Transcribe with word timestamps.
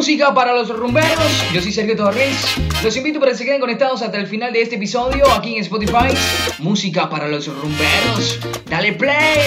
música 0.00 0.32
para 0.32 0.54
los 0.54 0.70
rumberos. 0.74 1.52
Yo 1.52 1.60
soy 1.60 1.72
Sergio 1.72 1.94
Torres. 1.94 2.56
Los 2.82 2.96
invito 2.96 3.20
para 3.20 3.32
que 3.32 3.36
se 3.36 3.44
queden 3.44 3.60
conectados 3.60 4.00
hasta 4.00 4.16
el 4.16 4.26
final 4.26 4.50
de 4.50 4.62
este 4.62 4.76
episodio 4.76 5.30
aquí 5.30 5.56
en 5.56 5.60
Spotify. 5.60 6.08
Música 6.58 7.10
para 7.10 7.28
los 7.28 7.46
rumberos. 7.48 8.40
Dale 8.64 8.94
play. 8.94 9.40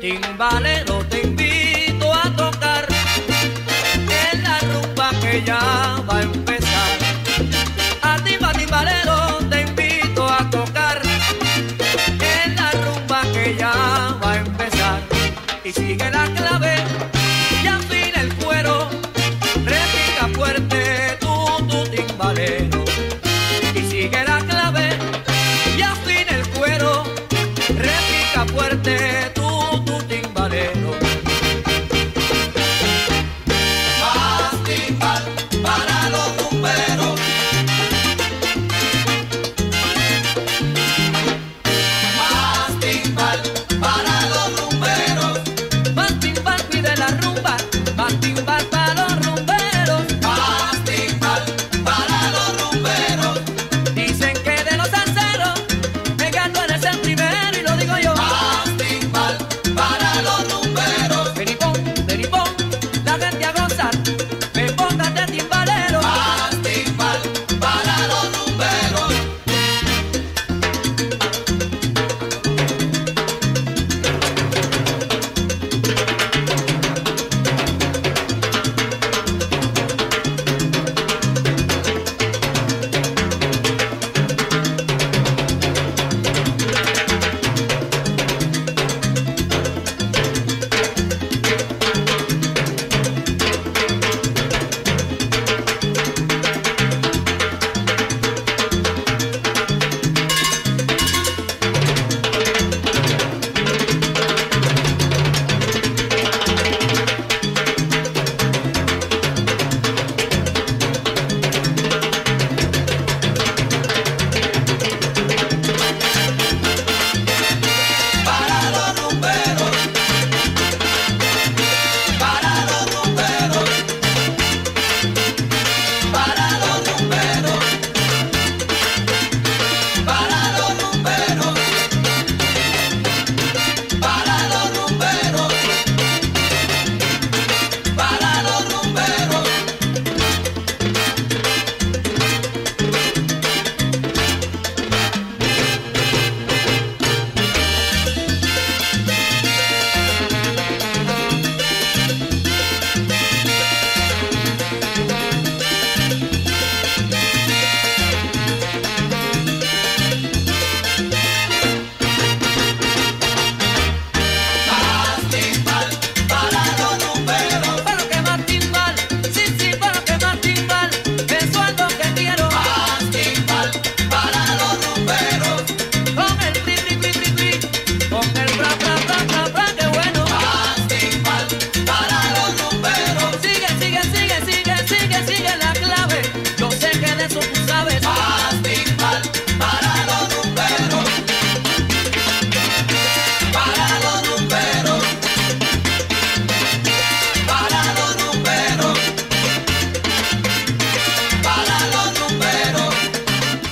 Timbale. 0.00 0.67
que 15.68 15.80
sigue 15.80 16.10
la 16.10 16.37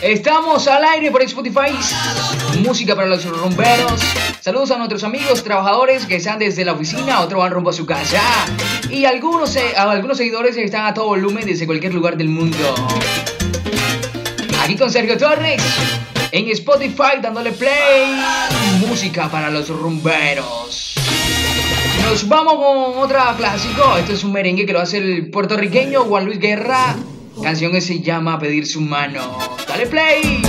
Estamos 0.07 0.69
al 0.69 0.85
aire 0.85 1.11
por 1.11 1.21
Spotify. 1.23 1.73
Música 2.61 2.95
para 2.95 3.09
los 3.09 3.25
rumberos. 3.25 4.01
Saludos 4.41 4.71
a 4.71 4.79
nuestros 4.79 5.03
amigos 5.03 5.43
trabajadores 5.43 6.07
que 6.07 6.15
están 6.15 6.39
desde 6.39 6.65
la 6.65 6.75
oficina, 6.75 7.23
otros 7.23 7.41
van 7.41 7.51
rumbo 7.51 7.71
a 7.71 7.73
su 7.73 7.87
casa. 7.87 8.23
Y 8.89 9.05
algunos, 9.05 9.57
eh, 9.57 9.75
algunos 9.77 10.17
seguidores 10.19 10.57
están 10.59 10.87
a 10.87 10.95
todo 10.95 11.07
volumen 11.07 11.45
desde 11.45 11.67
cualquier 11.67 11.93
lugar 11.93 12.17
del 12.17 12.29
mundo. 12.29 12.57
Aquí 14.63 14.77
con 14.77 14.93
Sergio 14.93 15.19
Torres 15.19 15.61
en 16.31 16.51
Spotify 16.51 17.19
dándole 17.21 17.51
play. 17.51 18.17
Música 18.87 19.29
para 19.29 19.51
los 19.51 19.69
rumberos. 19.71 20.95
Nos 22.05 22.29
vamos 22.29 22.55
con 22.55 23.03
otra 23.03 23.35
clásico. 23.37 23.97
Este 23.97 24.13
es 24.13 24.23
un 24.23 24.31
merengue 24.31 24.67
que 24.67 24.73
lo 24.73 24.79
hace 24.79 24.99
el 24.99 25.31
puertorriqueño 25.31 26.03
Juan 26.03 26.27
Luis 26.27 26.39
Guerra. 26.39 26.95
La 27.47 27.53
canción 27.53 27.71
que 27.71 27.81
se 27.81 28.01
llama 28.01 28.41
Pedir 28.41 28.67
su 28.67 28.81
mano. 28.81 29.39
¡Dale 29.69 29.87
play! 29.87 30.43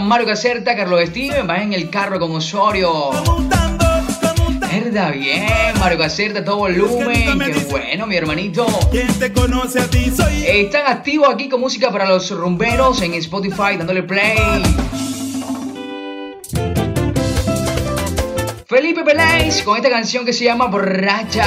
Mario 0.00 0.26
Caserta, 0.26 0.74
Carlos 0.76 1.00
Steven, 1.06 1.48
va 1.48 1.58
en 1.62 1.72
el 1.72 1.90
carro 1.90 2.18
con 2.18 2.34
Osorio. 2.34 3.10
Verdad, 4.60 5.12
bien, 5.12 5.46
Mario 5.78 5.98
Caserta, 5.98 6.44
todo 6.44 6.56
volumen. 6.58 7.38
Qué 7.38 7.66
bueno, 7.70 8.06
mi 8.06 8.16
hermanito. 8.16 8.66
Están 10.46 10.86
activos 10.86 11.28
aquí 11.32 11.48
con 11.48 11.60
música 11.60 11.90
para 11.90 12.08
los 12.08 12.30
rumberos 12.30 13.02
en 13.02 13.14
Spotify, 13.14 13.76
dándole 13.76 14.02
play. 14.02 14.62
Felipe 18.66 19.04
Peláez 19.04 19.62
con 19.62 19.76
esta 19.76 19.90
canción 19.90 20.24
que 20.24 20.32
se 20.32 20.44
llama 20.44 20.66
Borracha. 20.66 21.44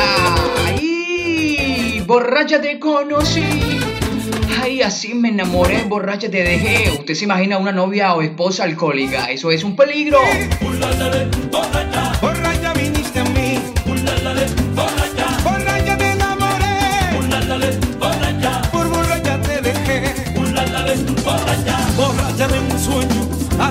¡Ay! 0.67 2.03
Borracha 2.05 2.61
te 2.61 2.79
conocí. 2.79 3.78
Así 4.81 5.13
me 5.13 5.29
enamoré, 5.29 5.83
borracha 5.83 6.29
te 6.31 6.43
dejé. 6.43 6.91
Usted 6.91 7.13
se 7.13 7.25
imagina 7.25 7.57
una 7.57 7.71
novia 7.71 8.13
o 8.15 8.21
esposa 8.21 8.63
alcohólica. 8.63 9.25
Eso 9.25 9.51
es 9.51 9.63
un 9.63 9.75
peligro. 9.75 10.19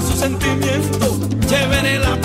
Su 0.00 0.16
sentimiento. 0.16 1.18
La 2.00 2.16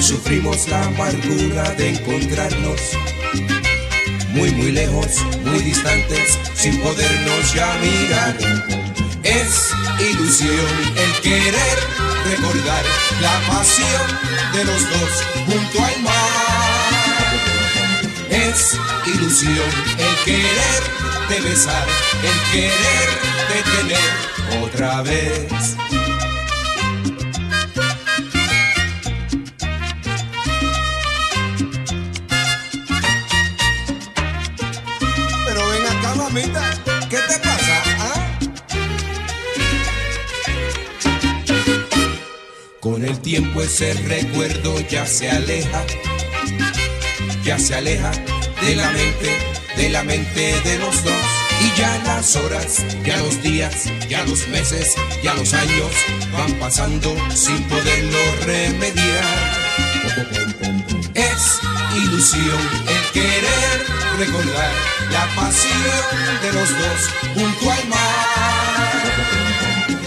Sufrimos 0.00 0.66
la 0.68 0.82
amargura 0.82 1.62
de 1.76 1.90
encontrarnos 1.90 2.80
muy, 4.30 4.50
muy 4.50 4.72
lejos, 4.72 5.24
muy 5.44 5.58
distantes, 5.60 6.38
sin 6.54 6.80
podernos 6.80 7.52
ya 7.54 7.68
mirar. 7.82 8.36
Es 9.22 9.70
ilusión 10.00 10.66
el 10.96 11.20
querer 11.20 11.78
recordar 12.30 12.84
la 13.20 13.40
pasión 13.46 14.06
de 14.54 14.64
los 14.64 14.82
dos 14.90 15.10
junto 15.46 15.84
al 15.84 16.02
mar. 16.02 16.12
Es 18.30 18.78
ilusión 19.14 19.70
el 19.98 20.24
querer 20.24 20.82
de 21.28 21.40
besar, 21.48 21.86
el 22.22 22.52
querer 22.52 23.08
de 23.48 23.62
tener 23.76 24.64
otra 24.64 25.02
vez. 25.02 25.76
Tiempo 43.30 43.62
ese 43.62 43.94
recuerdo 44.08 44.80
ya 44.88 45.06
se 45.06 45.30
aleja 45.30 45.86
ya 47.44 47.56
se 47.60 47.76
aleja 47.76 48.10
de 48.60 48.74
la 48.74 48.90
mente, 48.90 49.38
de 49.76 49.88
la 49.88 50.02
mente 50.02 50.60
de 50.64 50.78
los 50.80 51.04
dos. 51.04 51.14
Y 51.60 51.78
ya 51.78 51.96
las 52.06 52.34
horas, 52.34 52.84
ya 53.04 53.16
los 53.18 53.40
días, 53.40 53.84
ya 54.08 54.24
los 54.24 54.48
meses, 54.48 54.96
ya 55.22 55.34
los 55.34 55.54
años 55.54 55.92
van 56.32 56.52
pasando 56.54 57.14
sin 57.32 57.62
poderlo 57.68 58.18
remediar. 58.46 59.24
Es 61.14 61.60
ilusión 62.02 62.60
el 62.88 63.12
querer 63.12 63.86
recordar 64.18 64.72
la 65.12 65.26
pasión 65.36 66.40
de 66.42 66.52
los 66.52 66.68
dos 66.68 67.00
junto 67.34 67.70
al 67.70 67.88
mar. 67.88 69.04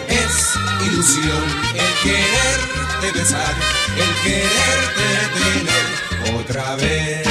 Es 0.09 0.55
ilusión 0.85 1.43
el 1.73 1.93
querer 2.03 2.82
de 3.03 3.11
besar, 3.11 3.55
el 3.97 4.15
querer 4.23 4.81
de 4.97 5.11
tener 5.39 6.39
otra 6.39 6.75
vez. 6.75 7.27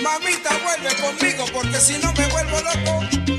Mamita, 0.00 0.50
vuelve 0.62 0.94
conmigo 0.96 1.44
porque 1.52 1.80
si 1.80 1.98
no 1.98 2.12
me 2.12 2.26
vuelvo 2.28 2.60
loco. 2.60 3.33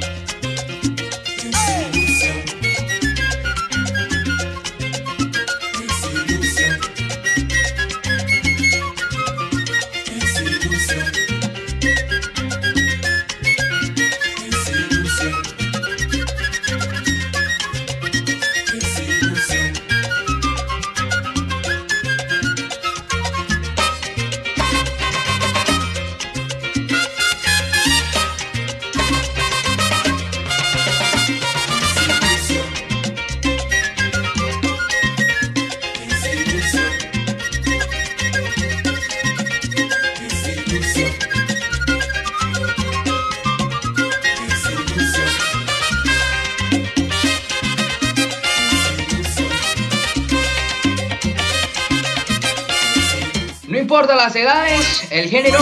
Las 54.26 54.36
edades, 54.36 55.08
el 55.12 55.30
género 55.30 55.60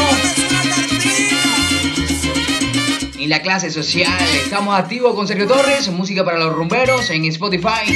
ni 3.18 3.28
la 3.28 3.42
clase 3.42 3.70
social. 3.70 4.18
Estamos 4.42 4.80
activos 4.80 5.16
con 5.16 5.28
Sergio 5.28 5.48
Torres, 5.48 5.90
música 5.90 6.24
para 6.24 6.40
los 6.40 6.54
rumberos 6.54 7.10
en 7.10 7.26
Spotify. 7.26 7.94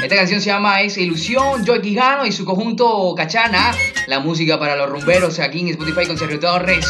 Esta 0.00 0.14
canción 0.14 0.40
se 0.40 0.50
llama 0.50 0.82
Es 0.82 0.96
Ilusión, 0.98 1.66
Joy 1.66 1.80
Quijano 1.80 2.24
y 2.26 2.30
su 2.30 2.44
conjunto 2.44 3.12
Cachana. 3.16 3.74
La 4.06 4.20
música 4.20 4.56
para 4.56 4.76
los 4.76 4.88
rumberos 4.88 5.40
aquí 5.40 5.62
en 5.62 5.68
Spotify 5.70 6.06
con 6.06 6.16
Sergio 6.16 6.38
Torres. 6.38 6.86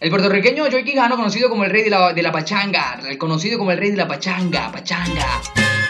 El 0.00 0.10
puertorriqueño 0.10 0.68
Joy 0.70 0.84
Quijano, 0.84 1.16
conocido 1.16 1.48
como 1.48 1.64
el 1.64 1.70
rey 1.70 1.84
de 1.84 1.90
la, 1.90 2.12
de 2.12 2.22
la 2.22 2.30
pachanga, 2.30 3.00
el 3.08 3.16
conocido 3.16 3.56
como 3.56 3.72
el 3.72 3.78
rey 3.78 3.90
de 3.90 3.96
la 3.96 4.06
pachanga, 4.06 4.70
pachanga. 4.70 5.40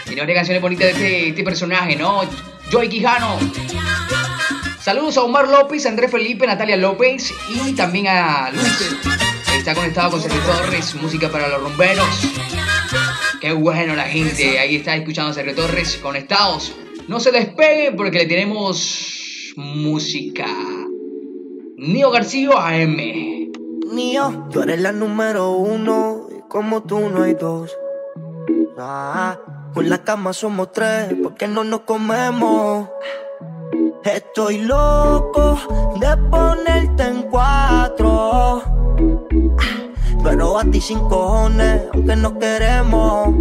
Tiene 0.05 0.21
varias 0.21 0.37
canciones 0.37 0.61
bonitas 0.61 0.85
de 0.85 0.91
este, 0.91 1.29
este 1.29 1.43
personaje, 1.43 1.97
¿no? 1.97 2.21
Joy 2.71 2.87
Quijano. 2.87 3.37
Saludos 4.83 5.15
a 5.17 5.23
Omar 5.23 5.47
López, 5.47 5.85
Andrés 5.85 6.09
Felipe, 6.09 6.47
Natalia 6.47 6.75
López 6.75 7.31
y 7.49 7.73
también 7.73 8.07
a 8.07 8.49
Luis. 8.49 8.97
Está 9.55 9.75
conectado 9.75 10.09
con 10.11 10.21
Sergio 10.21 10.41
Torres, 10.41 10.95
música 10.95 11.29
para 11.29 11.47
los 11.49 11.61
rumberos. 11.61 12.07
Qué 13.39 13.53
bueno 13.53 13.95
la 13.95 14.05
gente, 14.05 14.57
ahí 14.57 14.77
está 14.77 14.95
escuchando 14.95 15.29
a 15.29 15.33
Sergio 15.35 15.53
Torres, 15.53 15.99
conectados. 16.01 16.75
No 17.07 17.19
se 17.19 17.31
despeguen 17.31 17.95
porque 17.95 18.19
le 18.19 18.25
tenemos 18.25 19.53
música. 19.55 20.47
Nio 21.77 22.09
García 22.09 22.49
AM. 22.55 23.51
Mío, 23.93 24.47
tú 24.51 24.63
eres 24.63 24.81
la 24.81 24.91
número 24.91 25.51
uno 25.51 26.27
y 26.35 26.41
como 26.49 26.81
tú 26.81 26.99
no 27.01 27.21
hay 27.21 27.35
dos. 27.35 27.71
Ah, 28.79 29.37
con 29.75 29.89
la 29.89 30.03
cama 30.03 30.33
somos 30.33 30.71
tres 30.71 31.13
porque 31.21 31.47
no 31.47 31.63
nos 31.63 31.81
comemos. 31.81 32.89
Estoy 34.03 34.57
loco 34.59 35.57
de 35.99 36.17
ponerte 36.29 37.03
en 37.03 37.23
cuatro. 37.29 38.63
Pero 40.23 40.57
a 40.57 40.63
ti 40.65 40.81
sin 40.81 40.99
cojones, 41.01 41.83
aunque 41.93 42.15
no 42.15 42.39
queremos. 42.39 43.35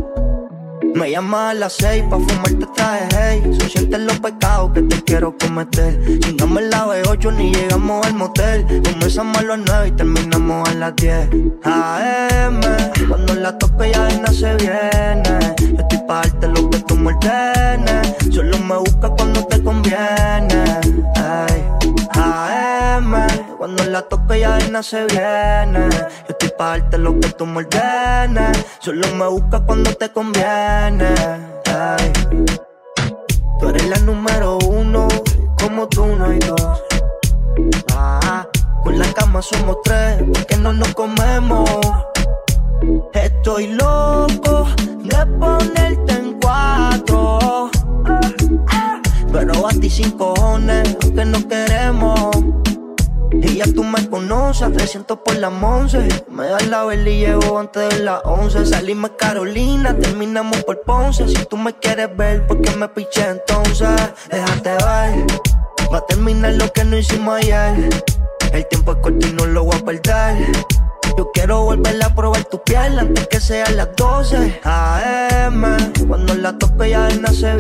Me 0.95 1.11
llamas 1.11 1.51
a 1.51 1.55
las 1.55 1.73
seis 1.75 2.03
pa' 2.11 2.19
fumarte 2.19 2.67
traje 2.75 3.09
hey. 3.17 3.59
Se 3.61 3.69
sienten 3.69 4.07
los 4.07 4.19
pecados 4.21 4.73
que 4.73 4.83
te 4.83 5.03
quiero 5.03 5.37
cometer. 5.39 6.21
Chingamos 6.21 6.63
la 6.63 6.87
B8 6.87 7.37
ni 7.37 7.53
llegamos 7.53 8.07
al 8.07 8.15
motel. 8.15 8.67
Comenzamos 8.83 9.39
a 9.39 9.43
las 9.43 9.59
nueve 9.59 9.89
y 9.89 9.91
terminamos 9.93 10.69
a 10.69 10.75
las 10.75 10.97
10 10.97 11.29
AM 11.65 12.61
Cuando 13.09 13.35
la 13.35 13.57
toque 13.59 13.93
ya 13.93 14.05
de 14.05 14.35
se 14.35 14.55
viene. 14.57 15.55
Yo 15.59 15.81
estoy 15.83 15.99
pa' 16.07 16.23
darte 16.23 16.49
lo 16.49 16.71
que 16.71 16.79
tú 16.81 16.97
me 16.97 17.13
Solo 18.31 18.59
me 18.59 18.77
busca 18.79 19.09
cuando 19.11 19.45
te 19.47 19.63
conviene 19.63 20.65
Ay, 21.15 21.65
AM 22.13 23.15
Cuando 23.59 23.85
la 23.85 24.03
toque 24.03 24.41
ya 24.41 24.57
de 24.57 24.83
se 24.83 25.05
viene. 25.07 25.89
Yo 25.91 26.29
estoy 26.29 26.50
pa' 26.61 26.77
darte 26.77 26.99
lo 26.99 27.19
que 27.19 27.29
tú 27.31 27.47
me 27.47 27.67
Solo 28.81 29.07
me 29.15 29.27
busca 29.29 29.61
cuando 29.61 29.95
te 29.95 30.11
conviene. 30.11 31.15
Tú 33.59 33.69
eres 33.71 33.89
la 33.89 33.99
número 34.01 34.59
uno, 34.67 35.09
como 35.59 35.89
tú 35.89 36.05
no 36.05 36.27
hay 36.27 36.39
dos. 36.41 36.83
Ah, 37.95 38.47
con 38.85 38.99
la 38.99 39.11
cama 39.15 39.41
somos 39.41 39.79
tres, 39.85 40.23
porque 40.35 40.57
no 40.59 40.75
nos 40.75 40.93
comemos. 40.95 41.71
Estoy 43.15 43.69
loco 43.69 44.67
de 45.03 45.27
ponerte 45.39 46.13
en 46.13 46.39
cuatro. 46.43 47.71
Pero 49.33 49.67
a 49.67 49.71
ti 49.71 49.89
sin 49.89 50.11
cojones, 50.11 50.95
aunque 51.03 51.25
no 51.25 51.49
queremos. 51.49 52.60
Y 53.33 53.57
ya 53.57 53.65
tú 53.65 53.85
me 53.85 54.09
conoces, 54.09 54.63
a 54.63 54.71
300 54.71 55.19
por 55.19 55.37
la 55.37 55.49
11. 55.49 56.25
Me 56.29 56.47
das 56.47 56.67
la 56.67 56.85
vela 56.85 57.09
y 57.09 57.21
llevo 57.21 57.59
antes 57.59 57.89
de 57.89 58.05
las 58.05 58.21
11. 58.25 58.67
Salimos 58.67 59.13
Carolina, 59.19 59.97
terminamos 59.97 60.63
por 60.65 60.81
Ponce. 60.83 61.29
Si 61.29 61.45
tú 61.47 61.57
me 61.57 61.73
quieres 61.75 62.15
ver, 62.17 62.47
¿por 62.47 62.61
qué 62.61 62.75
me 62.77 62.89
piché 62.89 63.29
entonces? 63.29 63.89
Déjate 64.31 64.71
ver, 64.71 65.27
va 65.93 65.99
a 65.99 66.07
terminar 66.07 66.55
lo 66.55 66.73
que 66.73 66.85
no 66.85 66.97
hicimos 66.97 67.37
ayer. 67.37 67.91
El 68.53 68.67
tiempo 68.67 68.93
es 68.93 68.99
corto 68.99 69.27
y 69.27 69.33
no 69.33 69.47
lo 69.47 69.65
voy 69.65 69.77
a 69.77 69.85
perder. 69.85 70.53
Yo 71.17 71.31
quiero 71.33 71.63
volver 71.63 72.03
a 72.03 72.15
probar 72.15 72.45
tu 72.45 72.63
piel 72.63 72.99
antes 72.99 73.29
que 73.29 73.41
sean 73.41 73.77
las 73.77 73.95
12 73.97 74.61
AM. 74.65 75.77
Cuando 76.09 76.35
la 76.35 76.59
toque 76.59 76.91
ya. 76.91 77.09
Yo 77.09 77.17
estoy 77.17 77.51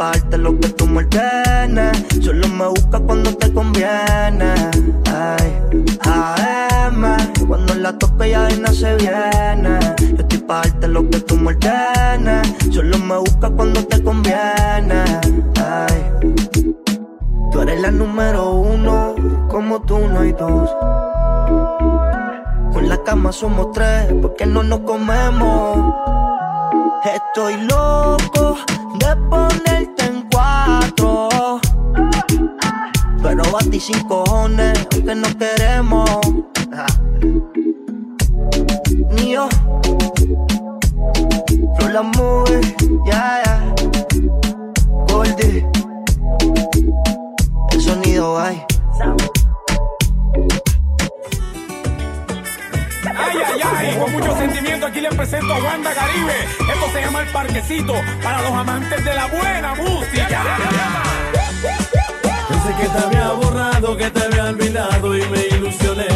pa' 0.00 0.12
darte 0.12 0.38
lo 0.38 0.58
que 0.58 0.68
tú 0.70 0.86
me 0.86 1.06
Solo 2.22 2.48
me 2.48 2.68
busca 2.68 2.98
cuando 3.00 3.36
te 3.36 3.52
conviene. 3.52 4.54
Ay, 5.12 5.48
AM. 6.06 7.02
Cuando 7.46 7.74
la 7.74 7.92
toque 7.98 8.30
ya 8.30 8.44
de 8.44 8.72
se 8.72 8.94
viene. 8.96 9.78
Yo 9.98 10.22
estoy 10.22 10.38
pa' 10.38 10.62
darte 10.62 10.88
lo 10.88 11.06
que 11.10 11.20
tú 11.20 11.36
me 11.36 11.54
Solo 12.70 12.98
me 12.98 13.18
busca 13.18 13.50
cuando 13.50 13.84
te 13.84 14.02
conviene. 14.02 15.04
Ay. 15.62 16.00
Tú 17.52 17.60
eres 17.60 17.80
la 17.82 17.90
número 17.90 18.52
uno, 18.52 19.14
como 19.50 19.82
tú 19.82 19.98
no 19.98 20.20
hay 20.20 20.32
dos. 20.32 20.70
Con 22.72 22.88
la 22.88 22.96
cama 23.04 23.32
somos 23.32 23.72
tres, 23.72 24.14
porque 24.22 24.46
no 24.46 24.62
nos 24.62 24.80
comemos. 24.80 25.94
Estoy 27.04 27.54
loco 27.68 28.56
de 28.98 29.16
ponerte 29.28 29.49
Pero 33.30 33.44
a 33.56 33.60
ti 33.60 33.78
sin 33.78 34.00
cojones, 34.08 34.76
aunque 34.92 35.14
no 35.14 35.28
queremos. 35.38 36.10
Ni 39.12 39.30
yo. 39.34 39.48
la 41.92 42.02
movie, 42.02 42.74
ya, 43.06 43.40
ya. 43.44 43.74
Goldie. 45.06 45.64
El 47.70 47.80
sonido 47.80 48.36
hay. 48.36 48.64
Ay, 53.04 53.36
ay, 53.46 53.60
ay, 53.62 53.96
con 53.96 54.12
mucho 54.12 54.36
sentimiento 54.38 54.86
aquí 54.86 55.00
les 55.00 55.14
presento 55.14 55.54
a 55.54 55.58
Wanda 55.58 55.94
Caribe. 55.94 56.34
Esto 56.68 56.90
se 56.92 57.00
llama 57.00 57.22
El 57.22 57.28
Parquecito 57.28 57.94
para 58.24 58.42
los 58.42 58.52
amantes 58.54 59.04
de 59.04 59.14
la 59.14 59.26
buena 59.26 59.74
música. 59.76 60.40
Pensé 62.62 62.82
que 62.82 62.88
te 62.88 62.98
había 62.98 63.32
borrado, 63.32 63.96
que 63.96 64.10
te 64.10 64.22
había 64.22 64.44
olvidado 64.44 65.16
y 65.16 65.22
me 65.28 65.56
ilusioné. 65.56 66.08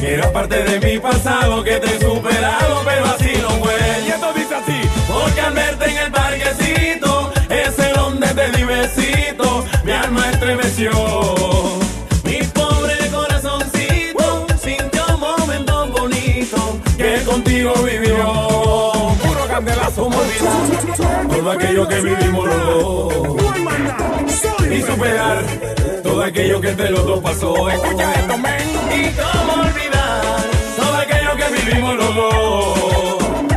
Que 0.00 0.14
era 0.14 0.32
parte 0.32 0.64
de 0.64 0.80
mi 0.80 0.98
pasado, 0.98 1.62
que 1.62 1.76
te 1.76 1.94
he 1.94 2.00
superado, 2.00 2.82
pero 2.84 3.04
así 3.04 3.32
no 3.40 3.50
fue. 3.62 3.74
Y 4.04 4.10
esto 4.10 4.32
dice 4.34 4.54
así, 4.56 4.80
porque 5.06 5.40
al 5.40 5.52
verte 5.54 5.90
en 5.90 5.96
el 5.98 6.10
parquecito, 6.10 7.32
ese 7.48 7.92
donde 7.92 8.26
te 8.28 8.50
di 8.50 8.64
besito, 8.64 9.64
mi 9.84 9.92
alma 9.92 10.30
estremeció. 10.32 11.24
contigo 17.34 17.72
vivió. 17.82 18.53
Puro 19.54 19.66
candelazo, 19.66 20.06
olvidar 20.06 21.28
todo 21.28 21.50
aquello 21.52 21.86
que 21.86 22.00
vivimos 22.00 22.48
los 22.48 22.66
dos. 22.66 23.14
Y 24.68 24.82
superar 24.82 25.44
todo 26.02 26.22
aquello 26.22 26.60
que 26.60 26.70
entre 26.70 26.90
los 26.90 27.06
dos 27.06 27.20
pasó. 27.20 27.70
Escucha 27.70 28.12
esto, 28.14 28.36
men. 28.38 28.68
Y 28.90 29.12
cómo 29.12 29.52
olvidar 29.62 30.42
todo 30.76 30.96
aquello 30.96 31.36
que 31.36 31.44
vivimos 31.54 31.94
los 31.96 32.16
dos. 32.16 32.78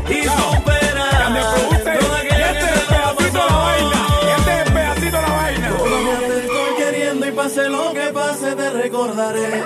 Y 0.09 0.21
superar 0.23 1.33
todo 1.99 2.15
aquello 2.15 2.45
este 2.45 2.75
es 2.75 2.81
pedacito 2.85 3.39
la 3.49 3.55
vaina. 3.55 4.07
Este 4.37 4.61
es 4.61 4.69
pedacito 4.71 5.19
la 5.21 5.29
vaina. 5.29 5.69
Todavía 5.77 6.19
te 6.19 6.37
estoy 6.37 6.75
queriendo 6.77 7.27
y 7.27 7.31
pase 7.31 7.69
lo 7.69 7.91
que 7.93 8.11
pase 8.13 8.55
te 8.55 8.69
recordaré. 8.69 9.63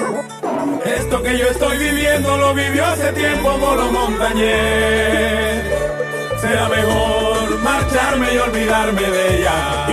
Esto 0.85 1.21
que 1.23 1.37
yo 1.37 1.47
estoy 1.47 1.77
viviendo 1.77 2.37
lo 2.37 2.53
vivió 2.53 2.85
hace 2.85 3.11
tiempo 3.11 3.57
Moro 3.57 3.91
Montañez. 3.91 6.00
Será 6.41 6.67
mejor 6.69 7.59
marcharme 7.59 8.33
y 8.33 8.37
olvidarme 8.39 9.01
de 9.01 9.37
ella. 9.37 9.87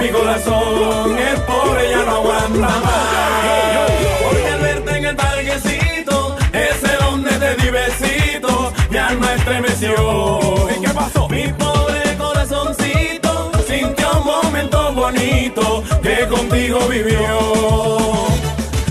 Mi 0.00 0.08
corazón 0.08 1.16
es 1.16 1.38
pobre, 1.40 1.90
ya 1.90 2.04
no 2.04 2.16
aguanta 2.16 2.58
más. 2.58 3.90
Porque 4.24 4.48
al 4.48 4.60
verte 4.60 4.98
en 4.98 5.04
el 5.04 5.14
parquecito, 5.14 6.36
ese 6.52 6.96
donde 7.04 7.30
te 7.30 7.54
di 7.54 7.70
besito, 7.70 8.72
mi 8.90 8.98
alma 8.98 9.34
estremeció. 9.34 10.38
¿Y 10.76 10.80
qué 10.80 10.88
pasó? 10.88 11.28
Mi 11.28 11.52
pobre 11.52 12.16
corazoncito 12.18 13.52
sintió 13.64 14.10
un 14.18 14.26
momento 14.26 14.92
bonito 14.92 15.84
que 16.02 16.26
contigo 16.26 16.80
vivió. 16.88 17.38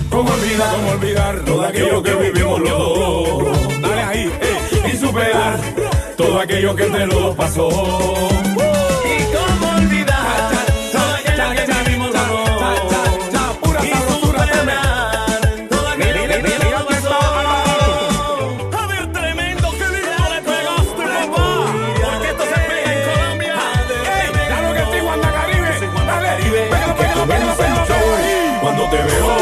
¿Cómo 0.08 0.32
olvidar, 0.32 0.74
cómo 0.76 0.90
olvidar 0.92 1.44
todo 1.44 1.66
aquello 1.66 2.02
que 2.02 2.14
vivimos 2.14 2.60
los 2.60 2.78
dos? 2.78 3.82
Dale 3.82 4.02
ahí, 4.02 4.32
eh, 4.40 4.90
y 4.94 4.96
superar 4.96 5.58
todo 6.16 6.40
aquello 6.40 6.74
que 6.74 6.88
los 6.88 7.08
dos 7.08 7.36
pasó. 7.36 7.68
Y 7.68 7.70
cómo 9.34 9.68
olvidar 9.76 10.50
todo 10.92 11.12
aquello 11.14 11.50
que 11.54 11.64
vivimos 11.84 12.10
los 12.12 12.28
dos. 12.28 12.28
Pura 13.60 13.80
todo 15.70 15.88
aquello 15.88 16.22
que 16.28 16.38
los 16.38 16.70
dos 16.72 16.84
pasó. 16.86 17.16
Tremendo, 19.12 19.66
lindo 19.72 20.24
le 20.32 20.40
pegaste, 20.42 21.04
papá. 21.14 21.46
Porque 22.02 22.28
esto 22.28 22.44
se 22.44 22.58
pega 22.68 22.90
en 22.92 23.00
Colombia. 23.10 23.54
¡Ey! 24.16 24.26
Claro 24.46 24.68
que 24.74 24.82
sí, 24.90 24.98
Wanda 25.06 25.30
Caribe. 25.32 25.72
Dale, 26.06 26.30
pégalo, 26.68 26.94
pégalo, 26.96 27.24
pégalo, 27.26 27.52
pégalo. 27.56 27.84
Cuando 28.60 28.82
te 28.90 28.96
veo 28.96 29.32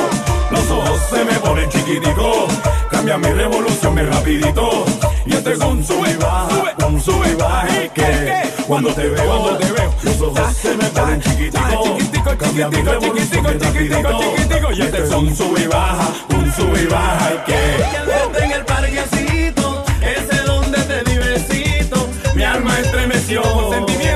los 0.51 0.71
ojos 0.71 0.99
se 1.11 1.21
me 1.25 1.35
ponen 1.41 1.69
chiquiticos. 1.71 2.53
Cambia 2.91 3.19
mi 3.19 3.29
revolución, 3.33 3.95
mi 3.95 4.03
rapidito. 4.03 4.85
Y 5.31 5.35
este 5.35 5.55
con 5.59 5.85
sube 5.85 6.11
y 6.11 6.17
baja, 6.17 6.75
con 6.81 7.01
sube 7.01 7.31
y 7.31 7.35
baja. 7.37 7.69
Que 7.95 8.51
cuando 8.67 8.93
te 8.93 9.09
veo, 9.09 9.25
cuando 9.25 9.59
te 9.59 9.73
veo, 9.73 9.95
los 10.03 10.21
ojos 10.21 10.57
se 10.57 10.77
me 10.77 10.85
ponen 10.87 11.21
chiquiticos. 11.21 12.37
Cambia 12.37 12.69
mi 12.69 12.83
revolución, 12.83 13.45
mi 13.45 13.53
rapidito. 13.53 14.73
Y 14.73 14.83
este 14.83 15.09
son 15.09 15.37
sube 15.37 15.61
y 15.63 15.67
baja, 15.69 16.09
un 16.31 16.53
sube 16.53 16.83
y 16.83 16.87
baja. 16.87 17.31
Y 17.33 17.39
que 17.47 18.45
en 18.45 18.51
el 18.51 18.65
parquecito, 18.65 19.85
ese 20.03 20.43
donde 20.43 20.79
te 20.83 21.05
di 21.09 21.19
besito, 21.19 22.09
mi 22.35 22.43
alma 22.43 22.81
estremeció. 22.81 23.43
Sentimiento, 23.71 24.10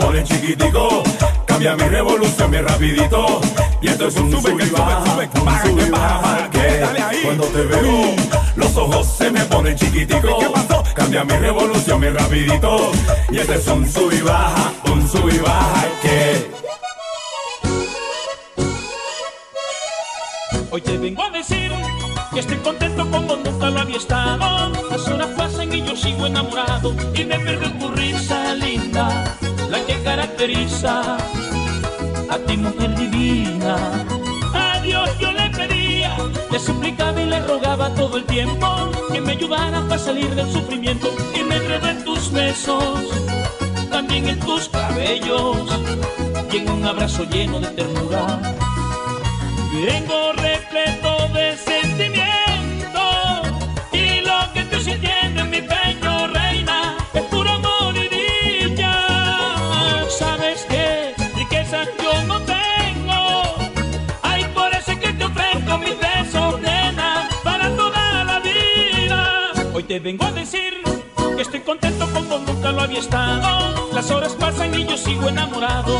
ponen 0.00 0.24
chiquiticos. 0.24 1.02
Cambia 1.46 1.76
mi 1.76 1.84
revolución, 1.84 2.50
mi 2.50 2.58
rapidito. 2.58 3.40
Y 3.80 3.88
esto 3.88 4.08
es 4.08 4.16
un 4.16 4.30
sube, 4.30 4.64
y 4.64 4.70
baja, 4.70 4.98
un 5.00 5.70
sube 5.70 5.86
y 5.86 5.90
baja. 5.90 6.50
Que 6.50 7.22
cuando 7.24 7.44
te 7.46 7.62
veo, 7.62 8.16
los 8.56 8.76
ojos 8.76 9.06
se 9.06 9.30
me 9.30 9.44
ponen 9.44 9.76
chiquiticos. 9.76 10.44
¿Qué 10.44 10.50
pasó? 10.50 10.80
cambia 10.94 11.24
mi 11.24 11.34
revolución, 11.34 12.00
mi 12.00 12.08
rapidito. 12.08 12.92
Y 13.30 13.38
este 13.38 13.54
es 13.54 13.66
un 13.68 13.90
sub 13.90 14.12
y 14.12 14.20
baja, 14.20 14.72
un 14.92 15.08
sub 15.08 15.28
y 15.28 15.38
baja 15.38 15.86
que. 16.02 16.50
Hoy 20.70 20.80
te 20.82 20.98
vengo 20.98 21.22
a 21.24 21.30
decir 21.30 21.72
que 22.32 22.40
estoy 22.40 22.58
contento 22.58 23.10
como 23.10 23.36
nunca 23.36 23.70
lo 23.70 23.80
había 23.80 23.96
estado. 23.96 24.72
Las 24.90 25.08
horas 25.08 25.28
pasan 25.36 25.72
y 25.72 25.82
yo 25.84 25.96
sigo 25.96 26.26
enamorado 26.26 26.94
y 27.14 27.24
me 27.24 27.38
pierdo 27.40 27.70
tu 27.78 27.88
risa 27.92 28.39
la 29.70 29.78
que 29.86 30.02
caracteriza 30.02 31.16
a 32.28 32.38
ti 32.46 32.56
mujer 32.56 32.94
divina. 32.96 33.76
A 34.52 34.80
Dios 34.80 35.08
yo 35.20 35.30
le 35.32 35.48
pedía, 35.50 36.16
le 36.50 36.58
suplicaba 36.58 37.20
y 37.20 37.26
le 37.26 37.40
rogaba 37.40 37.94
todo 37.94 38.16
el 38.16 38.24
tiempo 38.24 38.66
que 39.12 39.20
me 39.20 39.32
ayudara 39.32 39.80
para 39.88 39.98
salir 39.98 40.34
del 40.34 40.50
sufrimiento 40.50 41.14
y 41.34 41.44
me 41.44 41.56
enredo 41.56 41.88
en 41.88 42.04
tus 42.04 42.32
besos, 42.32 43.00
también 43.90 44.28
en 44.28 44.40
tus 44.40 44.68
cabellos 44.68 45.56
y 46.52 46.56
en 46.56 46.70
un 46.70 46.84
abrazo 46.84 47.24
lleno 47.24 47.60
de 47.60 47.68
ternura. 47.68 48.40
Vengo 49.72 50.32
repleto 50.32 51.09
te 69.90 69.98
vengo 69.98 70.24
a 70.24 70.30
decir 70.30 70.72
que 71.34 71.42
estoy 71.42 71.58
contento 71.62 72.08
como 72.14 72.38
nunca 72.38 72.70
lo 72.70 72.82
había 72.82 73.00
estado. 73.00 73.90
Las 73.92 74.08
horas 74.12 74.36
pasan 74.38 74.72
y 74.78 74.86
yo 74.86 74.96
sigo 74.96 75.28
enamorado 75.28 75.98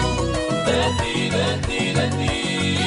de 0.65 0.83
ti, 1.01 1.29
de 1.29 1.59
ti, 1.67 1.85
de 1.99 2.09
ti. 2.11 2.79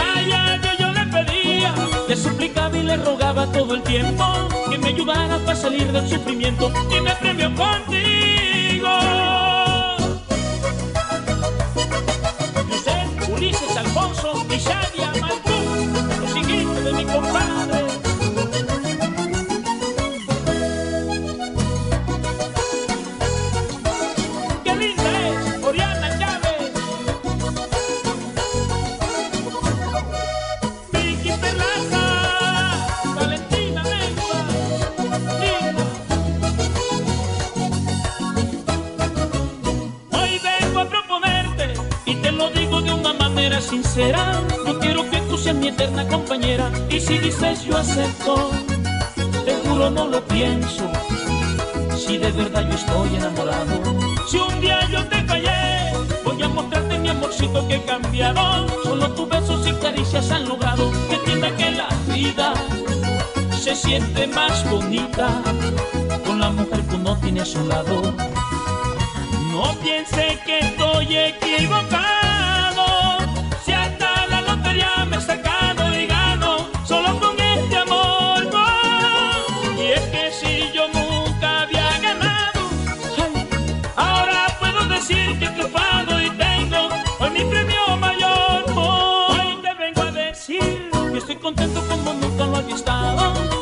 Ay, 0.00 0.32
ay, 0.32 0.60
yo, 0.64 0.70
yo 0.78 0.92
le 0.94 1.04
pedía, 1.04 1.74
le 2.08 2.16
suplicaba 2.16 2.74
y 2.78 2.82
le 2.82 2.96
rogaba 2.96 3.46
todo 3.52 3.74
el 3.74 3.82
tiempo 3.82 4.24
que 4.70 4.78
me 4.78 4.88
ayudara 4.88 5.36
para 5.44 5.54
salir 5.54 5.92
del 5.92 6.08
sufrimiento 6.08 6.72
y 6.90 7.00
me 7.02 7.14
premió 7.16 7.54
contigo. 7.54 8.88
Yusef, 12.70 13.28
Ulises, 13.28 13.76
Alfonso 13.76 14.46
y 14.48 14.56
Shadia 14.56 15.12
Malcú, 15.20 15.58
los 16.22 16.84
de 16.84 16.92
mi 16.94 17.04
compadre. 17.04 17.61
Sincera. 43.72 44.38
Yo 44.66 44.78
quiero 44.80 45.08
que 45.10 45.18
tú 45.28 45.38
seas 45.38 45.56
mi 45.56 45.68
eterna 45.68 46.06
compañera 46.06 46.70
y 46.90 47.00
si 47.00 47.16
dices 47.16 47.64
yo 47.64 47.78
acepto, 47.78 48.50
te 49.46 49.54
juro 49.64 49.88
no 49.90 50.06
lo 50.08 50.20
pienso. 50.24 50.84
Si 51.96 52.18
de 52.18 52.30
verdad 52.32 52.68
yo 52.68 52.74
estoy 52.74 53.16
enamorado, 53.16 53.74
si 54.28 54.36
un 54.36 54.60
día 54.60 54.78
yo 54.90 55.02
te 55.06 55.24
fallé, 55.24 55.92
voy 56.22 56.42
a 56.42 56.48
mostrarte 56.48 56.98
mi 56.98 57.08
amorcito 57.08 57.66
que 57.66 57.76
he 57.76 57.82
cambiado. 57.84 58.68
Solo 58.84 59.10
tus 59.12 59.28
besos 59.30 59.66
y 59.66 59.72
caricias 59.84 60.30
han 60.30 60.46
logrado 60.46 60.92
que 61.08 61.14
entienda 61.14 61.56
que 61.56 61.70
la 61.70 61.88
vida 62.12 62.52
se 63.58 63.74
siente 63.74 64.26
más 64.26 64.68
bonita 64.70 65.28
con 66.26 66.40
la 66.40 66.50
mujer 66.50 66.82
que 66.82 66.96
uno 66.96 67.16
tiene 67.22 67.40
a 67.40 67.46
su 67.46 67.66
lado. 67.66 68.12
No 69.50 69.74
piense 69.82 70.38
que 70.44 70.58
estoy 70.58 71.16
equivocado. 71.16 72.31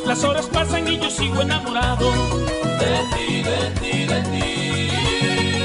Las 0.06 0.24
horas 0.24 0.46
pasan 0.46 0.88
y 0.88 0.98
yo 0.98 1.08
sigo 1.08 1.40
enamorado 1.40 2.10
de 2.80 3.16
ti, 3.16 3.42
de 3.42 3.70
ti, 3.80 4.04
de 4.06 4.22
ti. 4.22 4.90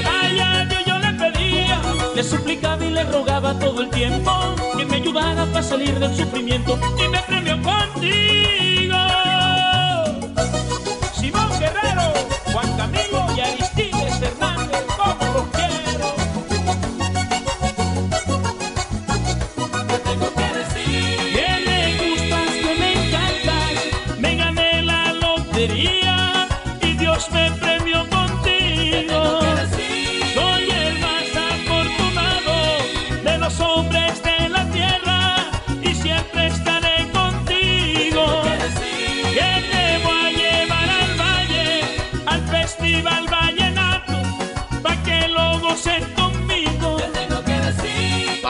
Ay, 0.08 0.38
ay, 0.40 0.68
yo, 0.70 0.78
yo 0.86 0.98
le 0.98 1.12
pedía, 1.14 1.80
le 2.14 2.22
suplicaba 2.22 2.84
y 2.84 2.90
le 2.90 3.02
rogaba 3.04 3.58
todo 3.58 3.82
el 3.82 3.90
tiempo 3.90 4.32
que 4.76 4.84
me 4.84 4.96
ayudara 4.96 5.46
para 5.46 5.62
salir 5.62 5.98
del 5.98 6.14
sufrimiento 6.14 6.78
y 7.04 7.08
me 7.08 7.18
premió 7.22 7.60
contigo. 7.60 8.65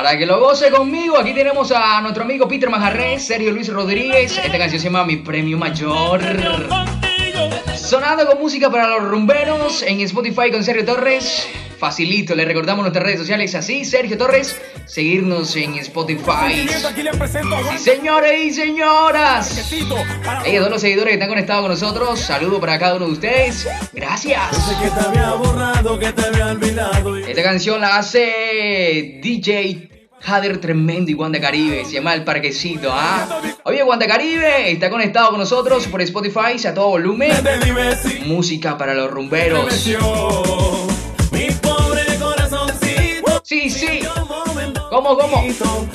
Para 0.07 0.19
que 0.19 0.27
lo 0.27 0.39
goce 0.39 0.71
conmigo, 0.71 1.19
aquí 1.19 1.35
tenemos 1.35 1.73
a 1.73 2.01
nuestro 2.01 2.23
amigo 2.23 2.47
Peter 2.47 2.71
Majarrés, 2.71 3.27
Sergio 3.27 3.51
Luis 3.51 3.69
Rodríguez. 3.73 4.39
Esta 4.39 4.57
canción 4.57 4.81
se 4.81 4.85
llama 4.85 5.05
Mi 5.05 5.17
Premio 5.17 5.59
Mayor. 5.59 6.23
Sonando 7.75 8.25
con 8.25 8.39
música 8.39 8.71
para 8.71 8.87
los 8.87 9.03
rumberos 9.03 9.83
en 9.83 10.01
Spotify 10.03 10.53
con 10.53 10.63
Sergio 10.63 10.85
Torres. 10.85 11.49
Facilito, 11.81 12.37
le 12.37 12.45
recordamos 12.45 12.85
nuestras 12.85 13.05
redes 13.05 13.19
sociales 13.19 13.53
así, 13.57 13.85
Sergio 13.85 14.17
Torres. 14.17 14.57
Seguirnos 14.85 15.57
en 15.57 15.75
Spotify. 15.79 16.69
Señores 17.77 18.45
y 18.45 18.53
señoras. 18.53 19.73
A 20.25 20.45
todos 20.45 20.71
los 20.71 20.81
seguidores 20.81 21.09
que 21.09 21.15
están 21.15 21.29
conectados 21.29 21.63
con 21.63 21.73
nosotros, 21.73 22.21
saludo 22.21 22.61
para 22.61 22.79
cada 22.79 22.95
uno 22.95 23.07
de 23.07 23.13
ustedes. 23.13 23.69
Gracias. 23.93 24.41
Esta 27.27 27.43
canción 27.43 27.81
la 27.81 27.97
hace 27.97 29.19
DJ 29.21 29.96
Jader 30.27 30.59
Tremendo 30.59 31.11
y 31.11 31.15
Wanda 31.15 31.41
Caribe. 31.41 31.85
Se 31.85 31.93
llama 31.93 32.13
El 32.13 32.25
Parquecito, 32.25 32.91
¿ah? 32.93 33.41
Oye, 33.63 33.83
Wanda 33.85 34.09
Caribe 34.09 34.73
está 34.73 34.91
conectado 34.91 35.31
con 35.31 35.39
nosotros 35.39 35.87
por 35.87 36.03
Spotify 36.03 36.67
a 36.67 36.75
todo 36.75 36.89
volumen. 36.89 37.33
Música 38.27 38.77
para 38.77 38.93
los 38.95 39.09
rumberos. 39.09 39.73
Sí, 43.45 43.71
sí. 43.71 44.01
¿Cómo, 44.91 45.17
cómo? 45.19 45.45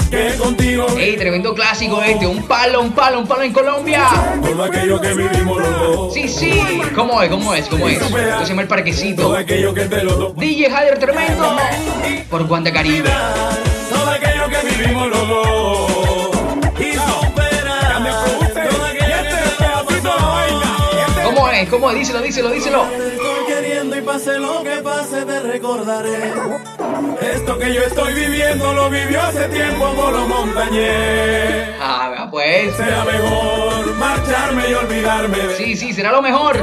Que 0.09 0.35
contigo 0.37 0.85
Ey, 0.97 1.15
tremendo 1.15 1.53
clásico 1.53 2.01
este. 2.01 2.27
Un 2.27 2.43
palo, 2.43 2.81
un 2.81 2.91
palo, 2.91 3.19
un 3.19 3.27
palo 3.27 3.43
en 3.43 3.53
Colombia. 3.53 4.03
todo 4.41 4.63
aquello 4.63 4.99
que 4.99 5.13
vivimos 5.13 5.61
los. 5.61 6.13
Sí, 6.13 6.27
sí. 6.27 6.61
¿Cómo 6.93 7.21
es? 7.21 7.29
¿Cómo 7.29 7.53
es? 7.53 7.67
¿Cómo 7.67 7.87
es? 7.87 8.01
Esto 8.01 8.41
se 8.41 8.49
llama 8.49 8.61
El 8.63 8.67
Todo 8.67 8.75
Parquecito. 8.75 9.35
aquello 9.35 9.73
que 9.73 9.85
te 9.85 10.03
lo 10.03 10.31
DJ 10.33 10.69
Jader 10.69 10.99
Tremendo 10.99 11.55
por 12.29 12.43
Wanda 12.43 12.71
Caribe. 12.71 13.09
Todo 13.89 14.09
aquello 14.09 14.47
que 14.49 14.75
vivimos 14.75 15.07
los 15.07 15.27
dos. 15.27 15.91
Todo 20.03 21.23
¿Cómo 21.23 21.49
es? 21.49 21.69
¿Cómo 21.69 21.91
es? 21.91 21.97
Díselo, 21.97 22.21
díselo, 22.21 22.49
díselo. 22.49 23.40
Y 23.83 24.01
pase 24.01 24.37
lo 24.37 24.61
que 24.61 24.77
pase 24.83 25.25
te 25.25 25.39
recordaré. 25.39 26.31
Esto 27.19 27.57
que 27.57 27.73
yo 27.73 27.81
estoy 27.81 28.13
viviendo 28.13 28.73
lo 28.73 28.91
vivió 28.91 29.19
hace 29.19 29.47
tiempo 29.47 29.91
Molo 29.95 30.27
Montañés. 30.27 31.67
Ah, 31.81 32.27
pues. 32.29 32.75
Será 32.75 33.03
mejor 33.05 33.95
marcharme 33.95 34.69
y 34.69 34.73
olvidarme 34.75 35.35
de 35.35 35.55
Sí, 35.55 35.75
sí, 35.75 35.93
será 35.93 36.11
lo 36.11 36.21
mejor. 36.21 36.55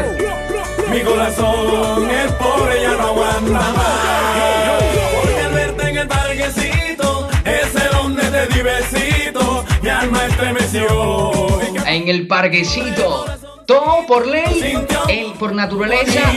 Mi 0.93 1.01
corazón 1.01 2.09
es 2.09 2.33
pobre, 2.35 2.83
ya 2.83 2.93
no 2.93 3.09
aguanta 3.09 3.61
más. 3.73 4.83
Porque 5.21 5.41
al 5.41 5.53
verte 5.55 5.89
en 5.91 5.97
el 5.97 6.09
parquecito, 6.09 7.29
ese 7.45 7.89
donde 7.97 8.23
te 8.23 8.47
di 8.47 8.63
besito, 8.63 9.65
mi 9.83 9.89
alma 9.89 10.25
estremeció. 10.25 11.58
En 11.89 12.09
el 12.09 12.27
parquecito. 12.27 13.25
Todo 13.65 14.07
por 14.07 14.27
ley, 14.27 14.75
por 15.39 15.55
naturaleza, 15.55 16.33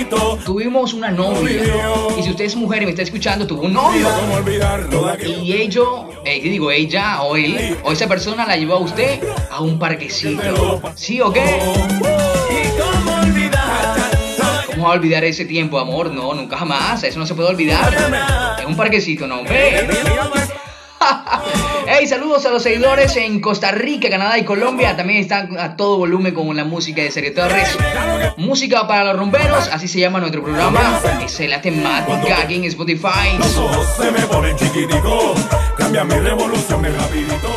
tuvimos 0.45 0.93
una 0.93 1.11
novia. 1.11 1.61
Y 2.17 2.23
si 2.23 2.29
usted 2.29 2.45
es 2.45 2.55
mujer 2.55 2.83
y 2.83 2.85
me 2.85 2.91
está 2.91 3.03
escuchando, 3.03 3.47
tuvo 3.47 3.63
un 3.63 3.73
novio. 3.73 4.07
Y 5.25 5.53
ello, 5.53 6.09
eh, 6.25 6.41
¿qué 6.41 6.49
digo? 6.49 6.71
Ella 6.71 7.21
o 7.21 7.37
él, 7.37 7.77
o 7.83 7.91
esa 7.93 8.07
persona 8.07 8.45
la 8.45 8.57
llevó 8.57 8.73
a 8.73 8.79
usted 8.79 9.21
a 9.49 9.61
un 9.61 9.79
parquecito. 9.79 10.81
¿Sí 10.95 11.21
o 11.21 11.31
qué? 11.31 11.59
¿Y 14.69 14.71
cómo 14.71 14.83
va 14.83 14.89
a 14.89 14.93
olvidar 14.93 15.23
ese 15.23 15.45
tiempo, 15.45 15.79
amor? 15.79 16.11
No, 16.11 16.33
nunca 16.33 16.57
jamás. 16.57 17.03
Eso 17.03 17.17
no 17.19 17.25
se 17.25 17.33
puede 17.33 17.49
olvidar. 17.49 18.57
En 18.59 18.67
un 18.67 18.75
parquecito, 18.75 19.25
no, 19.25 19.43
ve. 19.43 19.87
Hey, 21.93 22.07
saludos 22.07 22.45
a 22.45 22.51
los 22.51 22.63
seguidores 22.63 23.17
en 23.17 23.41
Costa 23.41 23.69
Rica, 23.71 24.09
Canadá 24.09 24.37
y 24.37 24.45
Colombia. 24.45 24.95
También 24.95 25.19
están 25.19 25.59
a 25.59 25.75
todo 25.75 25.97
volumen 25.97 26.33
con 26.33 26.55
la 26.55 26.63
música 26.63 27.01
de 27.01 27.11
Sergio 27.11 27.33
Torres. 27.33 27.67
Música 28.37 28.87
para 28.87 29.03
los 29.03 29.17
rumberos, 29.17 29.67
así 29.67 29.89
se 29.89 29.99
llama 29.99 30.21
nuestro 30.21 30.41
programa. 30.41 31.01
Es 31.21 31.37
la 31.41 31.61
temática 31.61 32.43
aquí 32.43 32.55
en 32.55 32.63
Spotify. 32.63 33.37
Los 33.37 33.57
ojos 33.57 33.85
se 33.97 34.09
me 34.09 34.21
ponen 34.21 34.55
chiquiticos, 34.55 35.37
cambia 35.77 36.05
mi 36.05 36.15
revolución 36.15 36.81
de 36.81 36.91
rapidito. 36.91 37.49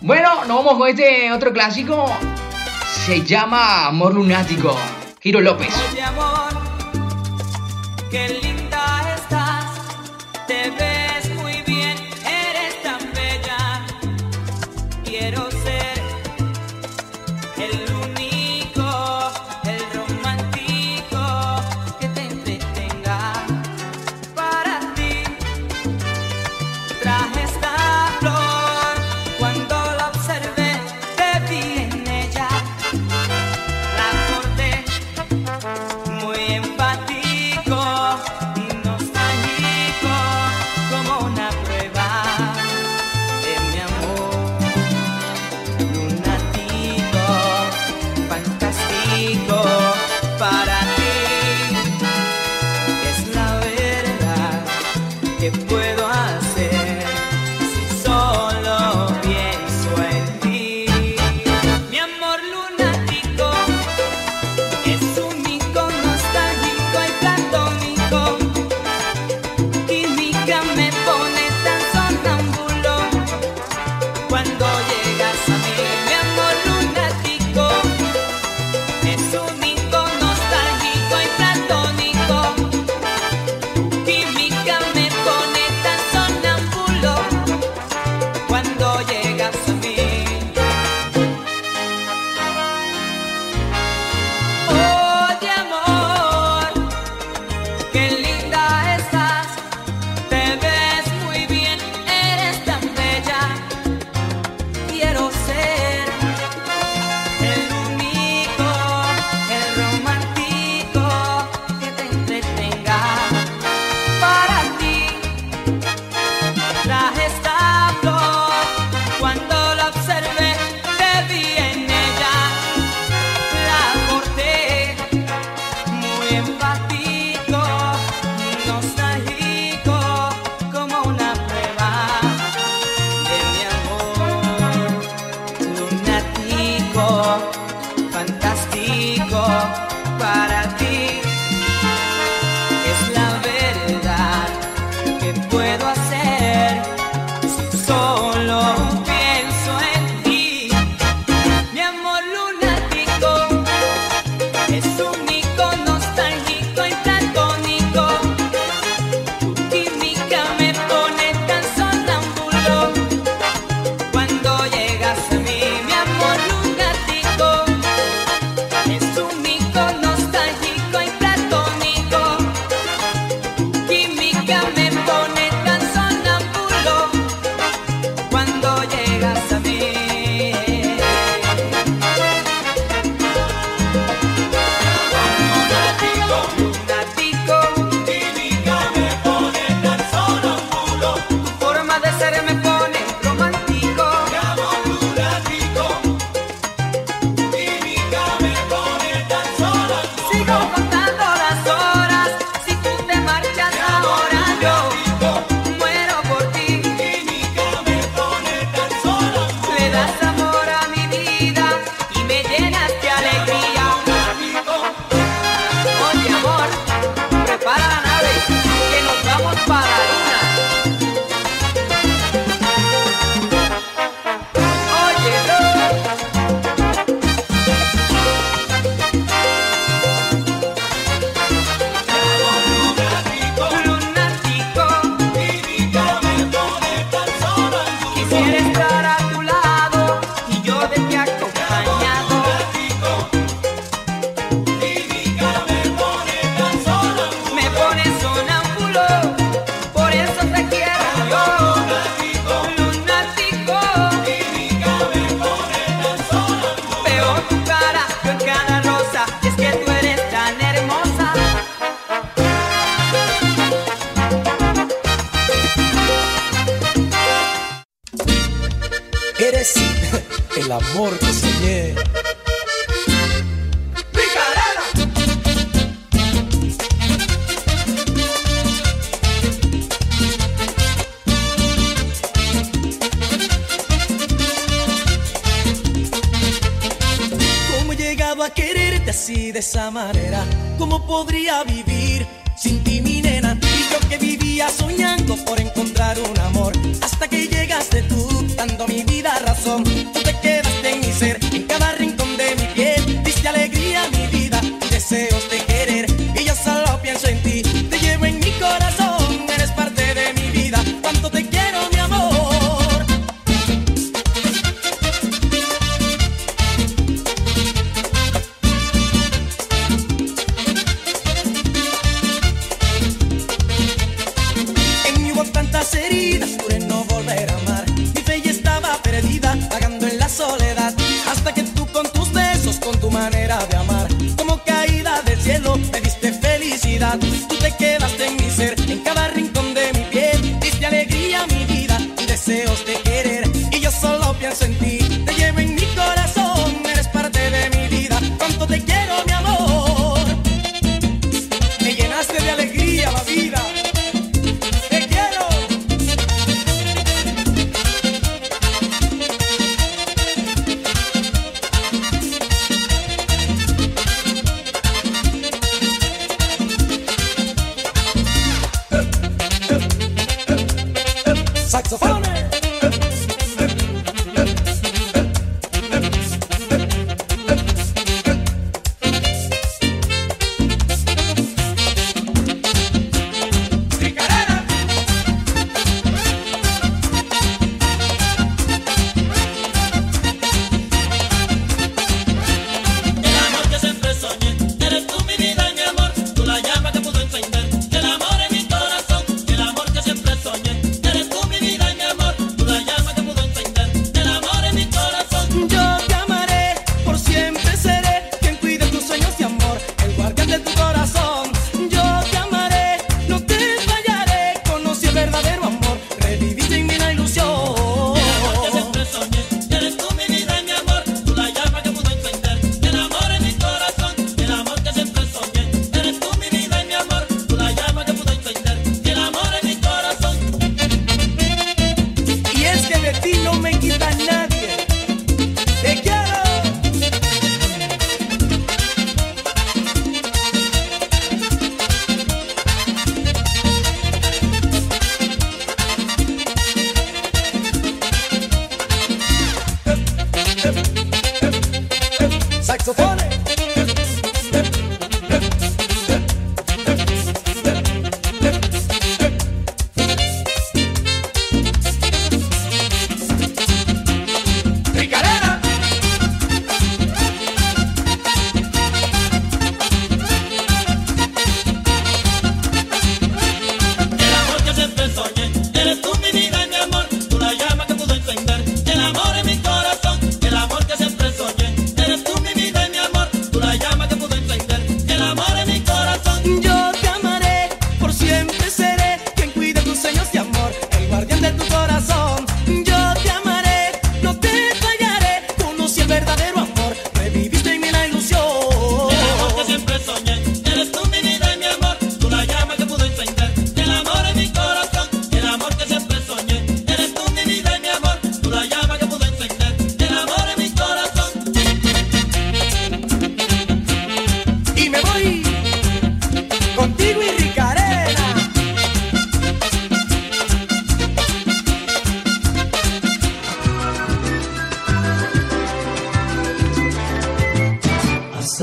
Bueno, 0.00 0.44
nos 0.46 0.64
vamos 0.64 0.78
con 0.78 0.88
este 0.88 1.30
otro 1.30 1.52
clásico. 1.52 2.06
Se 3.06 3.22
llama 3.22 3.86
Amor 3.86 4.14
Lunático. 4.14 4.76
Giro 5.20 5.40
López. 5.40 5.72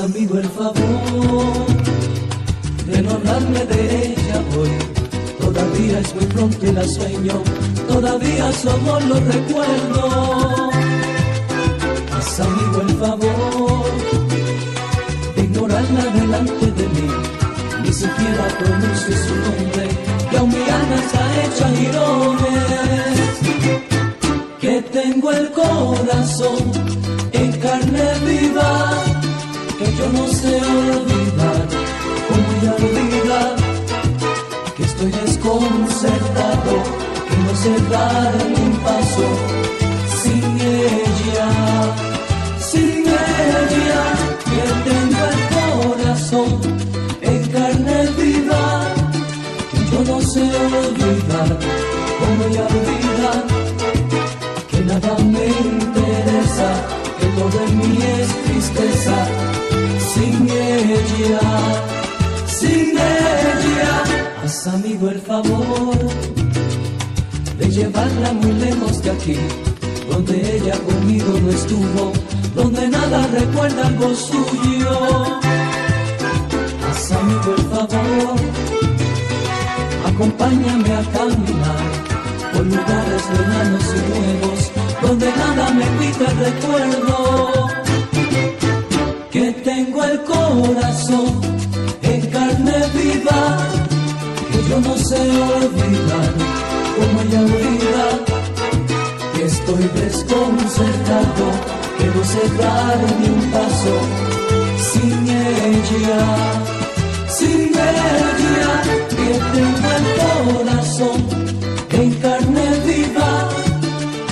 amigo 0.04 0.38
el 0.38 0.50
favor 0.50 1.66
de 2.88 3.02
no 3.02 3.12
hablarme 3.12 3.66
de 3.66 4.08
ella 4.08 4.44
hoy. 4.58 4.70
Todavía 5.40 6.00
es 6.00 6.16
muy 6.16 6.26
pronto 6.26 6.66
y 6.66 6.72
la 6.72 6.88
sueño, 6.88 7.42
todavía 7.88 8.52
su 8.52 8.70
amor 8.70 9.04
lo 9.04 9.16
recuerdo. 9.16 10.72
Haz 12.12 12.40
amigo 12.40 12.82
el 12.82 12.96
favor 12.98 14.13
pronuncie 18.60 19.16
su 19.26 19.36
nombre, 19.36 19.88
que 20.30 20.38
aún 20.38 20.50
mi 20.50 20.64
alma 20.78 20.96
está 21.04 21.22
hecha 21.42 21.68
girones. 21.78 23.34
Que 24.60 24.82
tengo 24.82 25.32
el 25.32 25.52
corazón 25.52 26.72
en 27.34 27.52
carne 27.60 28.08
viva, 28.26 28.92
que 29.78 29.86
yo 29.98 30.06
no 30.18 30.28
sé 30.28 30.56
olvidar, 30.98 31.68
como 32.28 32.50
ya 32.64 32.74
olvidar, 32.88 33.56
que 34.76 34.84
estoy 34.84 35.12
desconcertado, 35.12 36.74
que 37.28 37.38
no 37.46 37.54
sé 37.62 37.72
dar 37.90 38.34
un 38.64 38.72
paso. 38.86 39.83
Ella 52.48 52.66
olvida 52.68 53.32
que 54.70 54.80
nada 54.82 55.18
me 55.20 55.46
interesa, 55.46 56.70
que 57.20 57.26
todo 57.38 57.58
en 57.68 57.78
mí 57.78 57.98
es 58.20 58.28
tristeza. 58.46 59.18
Sin 60.14 60.50
ella, 60.50 61.42
sin 62.46 62.98
ella, 62.98 64.04
haz 64.44 64.68
amigo 64.68 65.10
el 65.10 65.20
favor 65.22 65.98
de 67.58 67.70
llevarla 67.70 68.34
muy 68.34 68.52
lejos 68.54 69.02
de 69.02 69.12
aquí, 69.12 69.38
donde 70.10 70.58
ella 70.58 70.78
conmigo 70.80 71.40
no 71.42 71.50
estuvo, 71.50 72.12
donde 72.56 72.88
nada 72.90 73.28
recuerda 73.28 73.88
algo 73.88 74.14
suyo. 74.16 75.40
Haz 76.90 77.12
amigo 77.12 77.56
el 77.58 77.64
favor, 77.74 78.40
acompáñame 80.14 80.92
a 80.94 81.04
caminar 81.12 81.86
por 82.54 82.66
lugares 82.66 83.24
lejanos 83.36 83.86
y 83.98 84.02
nuevos, 84.10 84.72
donde 85.02 85.28
nada 85.32 85.72
me 85.72 85.86
quita 85.98 86.26
el 86.32 86.38
recuerdo. 86.38 87.70
Que 89.32 89.52
tengo 89.64 90.04
el 90.04 90.24
corazón 90.24 91.42
en 92.04 92.22
carne 92.28 92.78
viva, 92.94 93.58
que 94.52 94.70
yo 94.70 94.80
no 94.82 94.96
sé 94.98 95.20
olvidar 95.20 96.32
como 96.96 97.22
ella 97.22 97.40
olvida, 97.42 98.08
que 99.34 99.46
estoy 99.46 99.84
desconcertado, 99.96 101.46
que 101.98 102.06
no 102.06 102.24
sé 102.24 102.44
dar 102.62 103.00
ni 103.20 103.30
un 103.30 103.52
paso 103.52 103.96
sin 104.78 105.28
ella, 105.28 106.24
sin 107.28 107.70
ella, 107.74 109.03
que 109.24 109.40
tengo 109.54 109.90
el 109.98 110.06
corazón 110.20 111.20
en 111.92 112.12
carne 112.16 112.66
viva, 112.86 113.50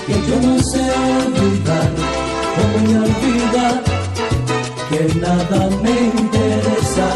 que 0.06 0.16
yo 0.28 0.36
no 0.48 0.56
sé 0.72 0.84
olvidar, 1.22 1.90
como 2.56 2.76
ella 2.82 3.00
olvida, 3.08 3.68
que 4.90 5.02
nada 5.20 5.70
me 5.84 5.96
interesa, 6.22 7.08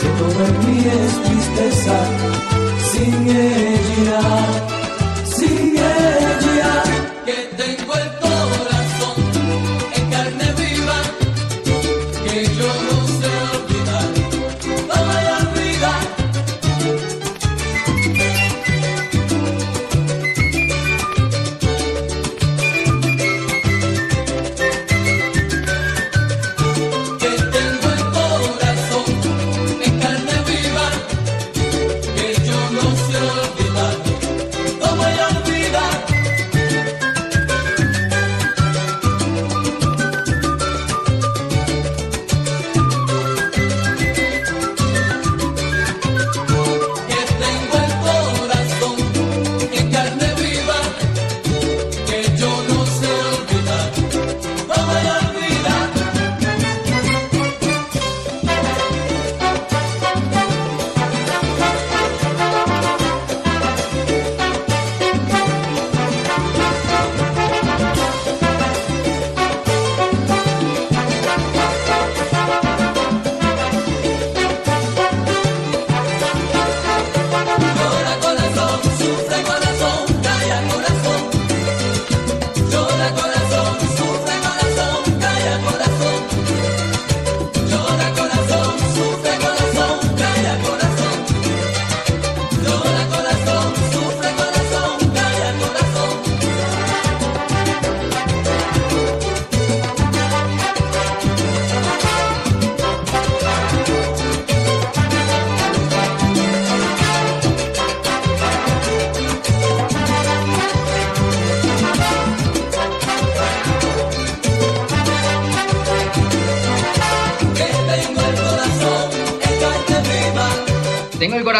que 0.00 0.08
todo 0.18 0.40
en 0.48 0.54
mí 0.66 0.78
es 1.00 1.12
tristeza, 1.24 1.98
sin 2.90 3.14
ella, 3.28 4.73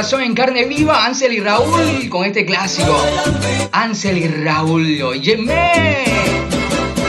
corazón 0.05 0.21
en 0.21 0.35
carne 0.35 0.67
viva, 0.67 1.07
Ansel 1.07 1.33
y 1.33 1.41
Raúl, 1.41 2.11
con 2.11 2.27
este 2.27 2.45
clásico. 2.45 2.95
Ansel 3.73 4.19
y 4.19 4.29
Raúl, 4.29 5.01
óyeme. 5.01 6.05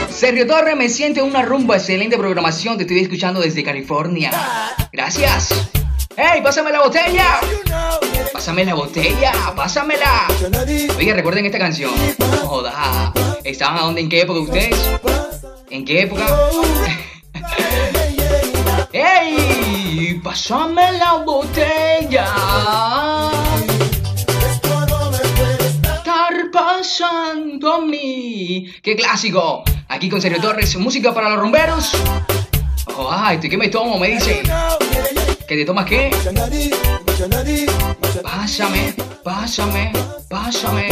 Sergio 0.08 0.46
Torre 0.46 0.74
me 0.76 0.88
siente 0.88 1.20
una 1.20 1.42
rumba, 1.42 1.76
excelente 1.76 2.16
programación, 2.16 2.78
te 2.78 2.84
estoy 2.84 3.00
escuchando 3.00 3.38
desde 3.42 3.62
California. 3.62 4.30
Gracias. 4.94 5.68
¡Ey, 6.16 6.40
pásame 6.40 6.72
la 6.72 6.80
botella! 6.84 7.40
Pásame 8.32 8.64
la 8.64 8.72
botella, 8.72 9.32
pásamela. 9.54 10.28
Oye, 10.96 11.12
recuerden 11.12 11.44
esta 11.44 11.58
canción. 11.58 11.90
Joda. 12.44 13.12
¿Estaban 13.44 13.76
a 13.76 13.82
dónde? 13.82 14.00
¿En 14.00 14.08
qué 14.08 14.22
época 14.22 14.40
ustedes? 14.40 14.90
¿En 15.68 15.84
qué 15.84 16.00
época? 16.00 16.24
¡Ey! 18.94 19.65
¡Pásame 20.22 20.92
la 20.98 21.14
botella! 21.24 22.26
Estar 25.96 26.50
pasando 26.52 27.74
a 27.74 27.80
mí. 27.80 28.66
¡Qué 28.82 28.94
clásico! 28.94 29.64
Aquí 29.88 30.10
con 30.10 30.20
Sergio 30.20 30.40
Torres, 30.42 30.76
música 30.76 31.14
para 31.14 31.30
los 31.30 31.38
rumberos. 31.38 31.92
Oh, 32.94 33.08
ay, 33.10 33.38
¿tú 33.40 33.48
qué 33.48 33.56
me 33.56 33.68
tomo? 33.68 33.98
Me 33.98 34.08
dice. 34.08 34.42
¿Que 35.48 35.56
te 35.56 35.64
tomas 35.64 35.86
qué? 35.86 36.10
Pásame, 38.22 38.94
pásame, 39.24 39.92
pásame. 40.28 40.88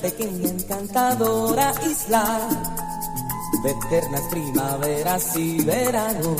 Pequeña 0.00 0.48
encantadora 0.48 1.72
isla 1.88 2.40
de 3.62 3.70
eternas 3.70 4.22
primaveras 4.30 5.36
y 5.36 5.62
veranos, 5.64 6.36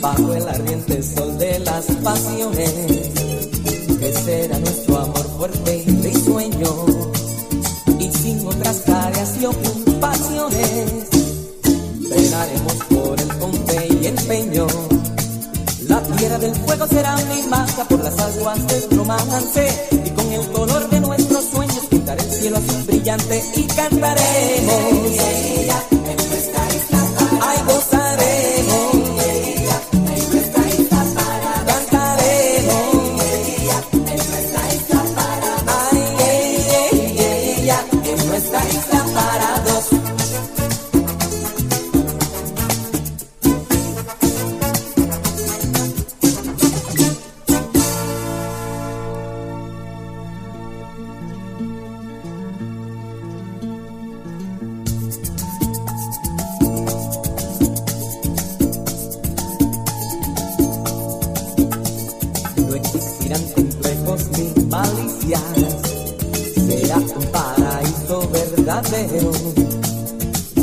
bajo 0.00 0.34
el 0.34 0.48
ardiente 0.48 1.02
sol 1.02 1.38
de 1.38 1.58
las 1.60 1.86
pasiones, 2.02 2.72
que 3.98 4.12
será 4.24 4.58
nuestro 4.58 4.98
amor 4.98 5.24
fuerte 5.36 5.84
y 5.86 5.90
risueño, 6.02 6.86
y 7.98 8.10
sin 8.12 8.46
otras 8.46 8.84
tareas 8.84 9.36
y 9.40 9.46
ocupaciones, 9.46 11.08
velaremos 12.08 12.74
por 12.90 13.20
el 13.20 13.38
con 13.38 13.52
fe 13.66 13.88
y 14.00 14.06
empeño. 14.06 14.66
La 15.88 16.00
tierra 16.02 16.38
del 16.38 16.54
fuego 16.54 16.86
será 16.86 17.16
mi 17.16 17.42
marca 17.48 17.84
por 17.84 18.02
las 18.04 18.18
aguas 18.18 18.66
del 18.68 18.98
romance, 18.98 19.99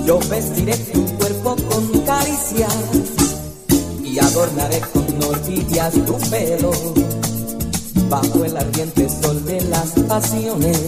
Yo 0.07 0.19
vestiré 0.27 0.75
tu 0.75 1.05
cuerpo 1.17 1.55
con 1.69 1.99
caricias 2.01 2.73
y 4.03 4.17
adornaré 4.17 4.81
con 4.91 5.23
orquídeas 5.23 5.93
tu 5.93 6.17
pelo. 6.31 6.71
Bajo 8.09 8.43
el 8.43 8.57
ardiente 8.57 9.07
sol 9.07 9.45
de 9.45 9.61
las 9.61 9.91
pasiones, 10.07 10.79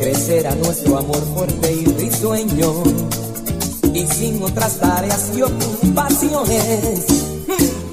crecerá 0.00 0.52
nuestro 0.56 0.98
amor 0.98 1.22
fuerte 1.32 1.72
y 1.74 1.84
risueño. 1.84 2.82
Y 3.94 4.04
sin 4.08 4.42
otras 4.42 4.78
tareas 4.78 5.30
y 5.36 5.42
ocupaciones, 5.42 7.06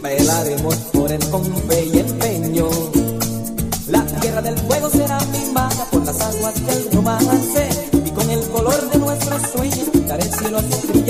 velaremos 0.02 0.76
por 0.92 1.12
él 1.12 1.24
con 1.30 1.44
fe 1.44 1.86
y 1.94 2.00
empeño. 2.00 2.68
La 3.90 4.04
tierra 4.06 4.42
del 4.42 4.58
fuego 4.58 4.90
será 4.90 5.20
mi 5.26 5.52
maga 5.54 5.86
por 5.92 6.04
las 6.04 6.20
aguas 6.20 6.56
del 6.66 6.92
romance 6.94 7.67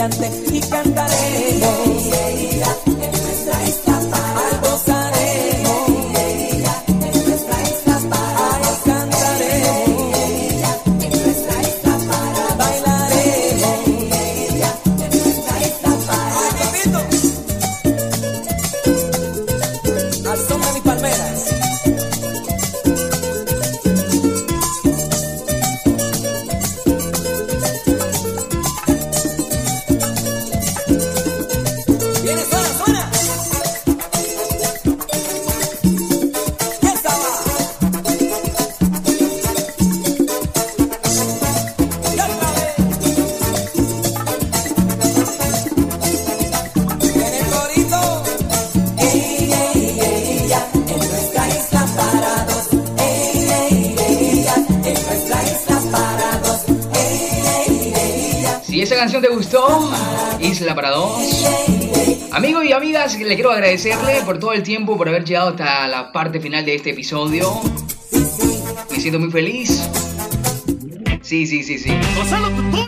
brillante 0.08 0.32
y 0.54 0.60
cantaremos. 0.62 1.87
Para 60.78 60.92
dos. 60.92 61.44
Amigos 62.34 62.64
y 62.64 62.72
amigas, 62.72 63.18
le 63.18 63.34
quiero 63.34 63.52
agradecerle 63.52 64.22
por 64.22 64.38
todo 64.38 64.54
el 64.54 64.62
tiempo, 64.62 64.96
por 64.96 65.10
haber 65.10 65.26
llegado 65.26 65.50
hasta 65.50 65.88
la 65.88 66.12
parte 66.12 66.40
final 66.40 66.64
de 66.64 66.76
este 66.76 66.92
episodio. 66.92 67.52
Me 68.92 69.00
siento 69.00 69.20
muy 69.20 69.32
feliz. 69.32 69.90
Sí, 71.28 71.46
sí, 71.46 71.62
sí, 71.62 71.78
sí. 71.78 71.92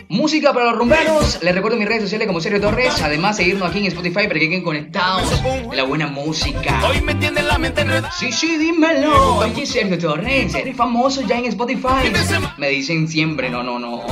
Música 0.07 0.53
para 0.53 0.67
los 0.67 0.77
rumberos. 0.77 1.39
Les 1.41 1.53
recuerdo 1.53 1.77
mis 1.77 1.89
redes 1.89 2.03
sociales 2.03 2.25
como 2.25 2.39
Sergio 2.39 2.61
Torres. 2.61 3.01
Además, 3.01 3.35
seguirnos 3.35 3.69
aquí 3.69 3.79
en 3.79 3.87
Spotify 3.87 4.27
para 4.27 4.39
que 4.39 4.47
queden 4.47 4.63
conectados 4.63 5.43
de 5.43 5.75
la 5.75 5.83
buena 5.83 6.07
música. 6.07 6.81
Hoy 6.87 7.01
me 7.01 7.15
tiene 7.15 7.41
la 7.41 7.57
mente. 7.57 7.83
Sí, 8.17 8.31
sí, 8.31 8.55
dímelo. 8.55 9.39
Oye, 9.39 9.65
Sergio 9.65 9.97
Torres, 9.97 10.55
eres 10.55 10.73
famoso 10.73 11.21
ya 11.27 11.37
en 11.37 11.47
Spotify. 11.47 12.13
Me 12.57 12.69
dicen 12.69 13.09
siempre, 13.09 13.49
no, 13.49 13.61
no, 13.61 13.77
no. 13.77 14.05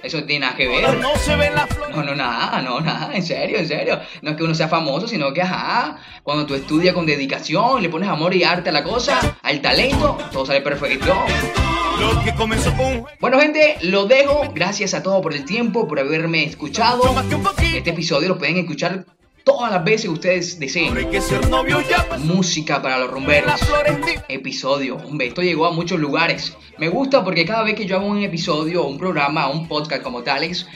Eso 0.00 0.22
tiene 0.22 0.46
nada 0.46 0.56
que 0.56 0.68
ver. 0.68 1.00
No, 1.90 2.04
no, 2.04 2.14
nada, 2.14 2.62
no, 2.62 2.80
nada, 2.80 3.16
en 3.16 3.24
serio, 3.24 3.58
en 3.58 3.66
serio. 3.66 3.98
No 4.22 4.30
es 4.30 4.36
que 4.36 4.44
uno 4.44 4.54
sea 4.54 4.68
famoso, 4.68 5.08
sino 5.08 5.32
que, 5.32 5.42
ajá, 5.42 5.96
cuando 6.22 6.46
tú 6.46 6.54
estudias 6.54 6.94
con 6.94 7.04
dedicación, 7.04 7.82
le 7.82 7.88
pones 7.88 8.08
amor 8.08 8.32
y 8.32 8.44
arte 8.44 8.68
a 8.68 8.72
la 8.72 8.84
cosa, 8.84 9.38
al 9.42 9.60
talento, 9.60 10.18
todo 10.30 10.46
sale 10.46 10.60
perfecto. 10.60 11.12
Lo 12.02 12.20
que 12.24 12.34
comenzó 12.34 12.76
con. 12.76 13.04
Bueno, 13.20 13.38
gente, 13.38 13.76
lo 13.82 14.06
dejo. 14.06 14.52
Gracias 14.52 14.92
a 14.92 15.04
todos 15.04 15.22
por 15.22 15.34
el 15.34 15.44
tiempo, 15.44 15.86
por 15.86 16.00
haberme 16.00 16.42
escuchado. 16.42 17.00
Este 17.72 17.90
episodio 17.90 18.30
lo 18.30 18.38
pueden 18.38 18.56
escuchar 18.56 19.06
todas 19.44 19.70
las 19.70 19.84
veces 19.84 20.06
que 20.06 20.08
ustedes 20.08 20.58
deseen. 20.58 20.94
Música 22.18 22.82
para 22.82 22.98
los 22.98 23.08
rumberos. 23.08 23.52
Episodio. 24.28 24.96
Hombre, 24.96 25.28
esto 25.28 25.42
llegó 25.42 25.64
a 25.64 25.70
muchos 25.70 26.00
lugares. 26.00 26.56
Me 26.76 26.88
gusta 26.88 27.22
porque 27.22 27.44
cada 27.44 27.62
vez 27.62 27.76
que 27.76 27.86
yo 27.86 27.98
hago 27.98 28.06
un 28.06 28.20
episodio, 28.20 28.84
un 28.84 28.98
programa, 28.98 29.48
un 29.48 29.68
podcast 29.68 30.02
como 30.02 30.24
tales, 30.24 30.66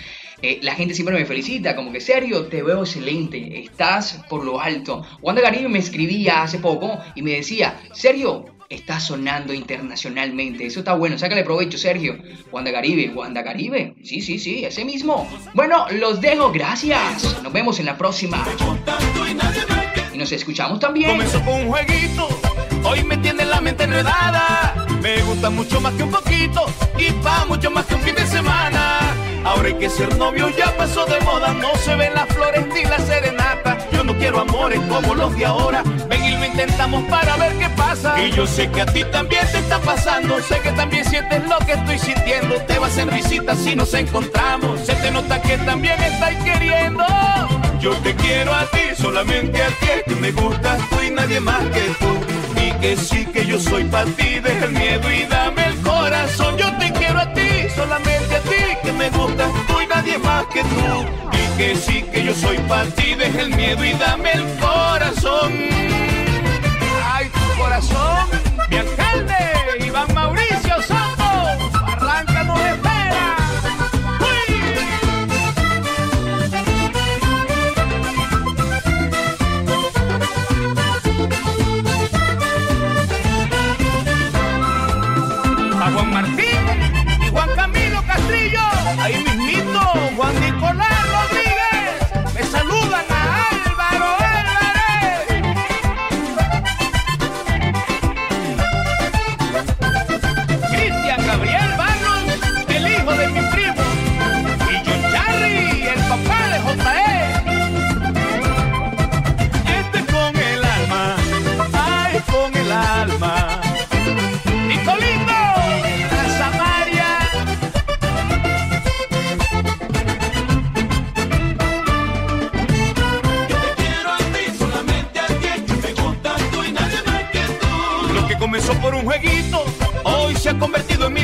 eh, 0.43 0.61
la 0.63 0.77
gente 0.77 0.95
siempre 0.95 1.17
me 1.17 1.27
felicita, 1.27 1.75
como 1.75 1.91
que 1.91 2.01
serio, 2.01 2.47
te 2.47 2.63
veo 2.63 2.83
excelente, 2.83 3.59
estás 3.59 4.23
por 4.29 4.45
lo 4.45 4.61
alto. 4.61 5.05
Wanda 5.23 5.43
Caribe 5.43 5.69
me 5.69 5.81
escribía 5.81 6.45
hace 6.45 6.61
poco 6.61 6.99
y 7.17 7.23
me 7.23 7.33
decía, 7.33 7.81
serio, 7.93 8.56
estás 8.69 9.05
sonando 9.05 9.53
internacionalmente, 9.53 10.67
eso 10.67 10.81
está 10.81 10.95
bueno, 10.95 11.19
sácale 11.19 11.45
provecho, 11.45 11.79
Sergio. 11.79 12.19
Wanda 12.51 12.73
Caribe, 12.73 13.13
Wanda 13.15 13.45
Caribe, 13.45 13.95
sí, 14.03 14.21
sí, 14.21 14.39
sí, 14.39 14.65
ese 14.65 14.85
mismo. 14.85 15.29
Bueno, 15.55 15.87
los 15.93 16.21
dejo, 16.21 16.51
gracias. 16.53 17.43
Nos 17.43 17.53
vemos 17.53 17.79
en 17.79 17.87
la 17.87 17.97
próxima. 17.97 18.45
Y 20.13 20.19
nos 20.19 20.33
escuchamos 20.33 20.81
también. 20.81 21.11
Comenzó 21.11 21.45
con 21.45 21.55
un 21.55 21.69
jueguito, 21.69 22.29
hoy 22.85 23.05
me 23.05 23.17
tiene 23.19 23.45
la 23.45 23.61
mente 23.61 23.85
enredada. 23.85 24.87
Me 25.03 25.23
gusta 25.23 25.51
mucho 25.51 25.81
más 25.81 25.95
que 25.95 26.03
un 26.03 26.11
poquito 26.11 26.67
y 26.99 27.13
pa' 27.23 27.45
mucho 27.47 27.71
más 27.71 27.87
que 27.87 27.95
un 27.95 28.01
fin 28.01 28.15
de 28.15 28.27
semana. 28.27 29.26
Ahora 29.47 29.69
hay 29.69 29.75
que 29.75 29.89
ser 29.89 30.17
novio, 30.17 30.49
ya 30.49 30.77
pasó 30.77 31.07
de 31.07 31.21
moda, 31.21 31.55
no 31.55 31.73
se 31.77 31.95
ven 31.95 32.13
las 32.15 32.27
flores 32.35 32.67
ni 32.75 32.83
la 32.83 32.99
serenata. 32.99 33.79
Yo 33.93 34.03
no 34.03 34.13
quiero 34.19 34.41
amores 34.41 34.81
como 34.89 35.15
los 35.15 35.37
de 35.37 35.47
ahora, 35.47 35.85
ven 36.09 36.25
y 36.25 36.33
lo 36.33 36.45
intentamos 36.45 37.05
para 37.05 37.37
ver 37.37 37.57
qué 37.57 37.69
pasa. 37.71 38.21
Y 38.21 38.33
yo 38.33 38.45
sé 38.45 38.69
que 38.69 38.81
a 38.81 38.87
ti 38.87 39.05
también 39.05 39.47
te 39.53 39.59
está 39.59 39.79
pasando, 39.79 40.43
sé 40.43 40.59
que 40.59 40.73
también 40.73 41.05
sientes 41.05 41.45
lo 41.47 41.59
que 41.65 41.75
estoy 41.75 41.97
sintiendo. 41.97 42.57
Te 42.67 42.81
vas 42.81 42.99
en 42.99 43.09
risita 43.09 43.55
si 43.55 43.77
nos 43.77 43.95
encontramos, 43.95 44.81
se 44.81 44.95
te 44.95 45.13
nota 45.13 45.41
que 45.41 45.57
también 45.59 46.03
estás 46.03 46.35
queriendo. 46.43 47.05
Yo 47.81 47.93
te 47.99 48.17
quiero 48.17 48.53
a 48.53 48.67
ti, 48.67 49.01
solamente 49.01 49.63
a 49.63 49.69
ti, 49.69 49.87
que 50.09 50.17
me 50.17 50.33
gustas 50.33 50.81
tú 50.91 50.97
y 51.07 51.11
nadie 51.13 51.39
más 51.39 51.63
que 51.67 51.83
tú. 52.01 52.61
Y 52.61 52.73
que 52.81 52.97
sí 52.97 53.25
que 53.27 53.47
yo 53.47 53.61
soy 53.61 53.85
para 53.85 54.07
ti, 54.07 54.41
deja 54.41 54.65
el 54.65 54.73
miedo 54.73 55.13
y 55.13 55.23
dame 55.23 55.36
más 60.19 60.47
que 60.47 60.63
tú. 60.63 61.05
Y 61.33 61.59
que 61.59 61.77
sí 61.77 62.03
que 62.13 62.25
yo 62.25 62.35
soy 62.35 62.59
para 62.69 62.87
ti, 62.91 63.15
deja 63.15 63.41
el 63.43 63.51
miedo 63.55 63.85
y 63.85 63.93
dame 63.93 64.33
el 64.33 64.45
corazón. 64.59 65.53
Ay, 67.05 67.29
tu 67.29 67.63
corazón, 67.63 68.27
mi 68.71 68.77
alcalde, 68.77 69.37
Iván 69.85 70.13
Mauricio. 70.15 70.26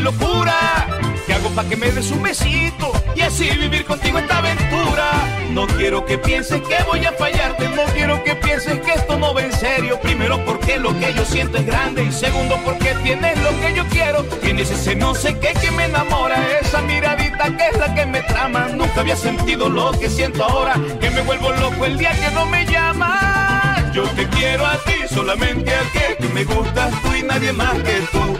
Locura. 0.02 0.86
¿Qué 1.26 1.34
hago 1.34 1.48
para 1.50 1.68
que 1.68 1.76
me 1.76 1.90
des 1.90 2.10
un 2.10 2.22
besito 2.22 2.92
y 3.14 3.20
así 3.20 3.48
vivir 3.50 3.84
contigo 3.84 4.18
esta 4.18 4.38
aventura? 4.38 5.10
No 5.50 5.66
quiero 5.66 6.04
que 6.04 6.18
pienses 6.18 6.60
que 6.62 6.82
voy 6.84 7.04
a 7.04 7.12
fallarte, 7.12 7.68
no 7.68 7.84
quiero 7.94 8.22
que 8.24 8.34
pienses 8.34 8.80
que 8.80 8.92
esto 8.92 9.18
no 9.18 9.32
va 9.32 9.42
en 9.42 9.52
serio. 9.52 10.00
Primero 10.00 10.44
porque 10.44 10.78
lo 10.78 10.98
que 10.98 11.14
yo 11.14 11.24
siento 11.24 11.58
es 11.58 11.66
grande 11.66 12.04
y 12.04 12.12
segundo 12.12 12.58
porque 12.64 12.94
tienes 13.02 13.38
lo 13.42 13.50
que 13.60 13.74
yo 13.74 13.86
quiero. 13.88 14.24
Tienes 14.42 14.70
ese 14.70 14.96
no 14.96 15.14
sé 15.14 15.38
qué 15.38 15.52
que 15.60 15.70
me 15.70 15.84
enamora, 15.84 16.36
esa 16.60 16.82
miradita 16.82 17.56
que 17.56 17.68
es 17.68 17.78
la 17.78 17.94
que 17.94 18.06
me 18.06 18.22
trama. 18.22 18.68
Nunca 18.74 19.00
había 19.00 19.16
sentido 19.16 19.68
lo 19.68 19.92
que 19.92 20.10
siento 20.10 20.44
ahora, 20.44 20.74
que 21.00 21.10
me 21.10 21.20
vuelvo 21.22 21.52
loco 21.52 21.84
el 21.84 21.98
día 21.98 22.12
que 22.12 22.30
no 22.34 22.46
me 22.46 22.66
llamas. 22.66 23.92
Yo 23.92 24.04
te 24.04 24.26
quiero 24.28 24.66
a 24.66 24.76
ti, 24.78 24.94
solamente 25.08 25.72
a 25.72 25.82
que 25.92 26.28
me 26.32 26.44
gustas 26.44 26.90
tú 27.02 27.14
y 27.14 27.22
nadie 27.22 27.52
más 27.52 27.74
que 27.74 28.00
tú. 28.10 28.31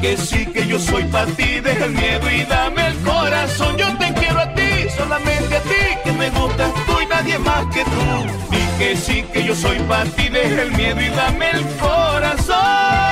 Que 0.00 0.16
sí, 0.16 0.46
que 0.46 0.66
yo 0.66 0.78
soy 0.78 1.04
para 1.04 1.26
ti, 1.32 1.60
deja 1.60 1.84
el 1.84 1.92
miedo 1.92 2.30
y 2.30 2.42
dame 2.44 2.86
el 2.86 2.96
corazón. 3.00 3.76
Yo 3.76 3.86
te 3.98 4.12
quiero 4.14 4.40
a 4.40 4.54
ti, 4.54 4.88
solamente 4.96 5.56
a 5.56 5.60
ti, 5.60 5.82
que 6.04 6.12
me 6.12 6.30
gustas 6.30 6.72
tú 6.86 7.00
y 7.02 7.06
nadie 7.06 7.38
más 7.38 7.66
que 7.66 7.84
tú. 7.84 8.50
Di 8.50 8.78
que 8.78 8.96
sí, 8.96 9.24
que 9.30 9.44
yo 9.44 9.54
soy 9.54 9.78
para 9.80 10.04
ti, 10.04 10.30
deja 10.30 10.62
el 10.62 10.72
miedo 10.72 11.02
y 11.02 11.08
dame 11.10 11.50
el 11.50 11.64
corazón. 11.78 13.09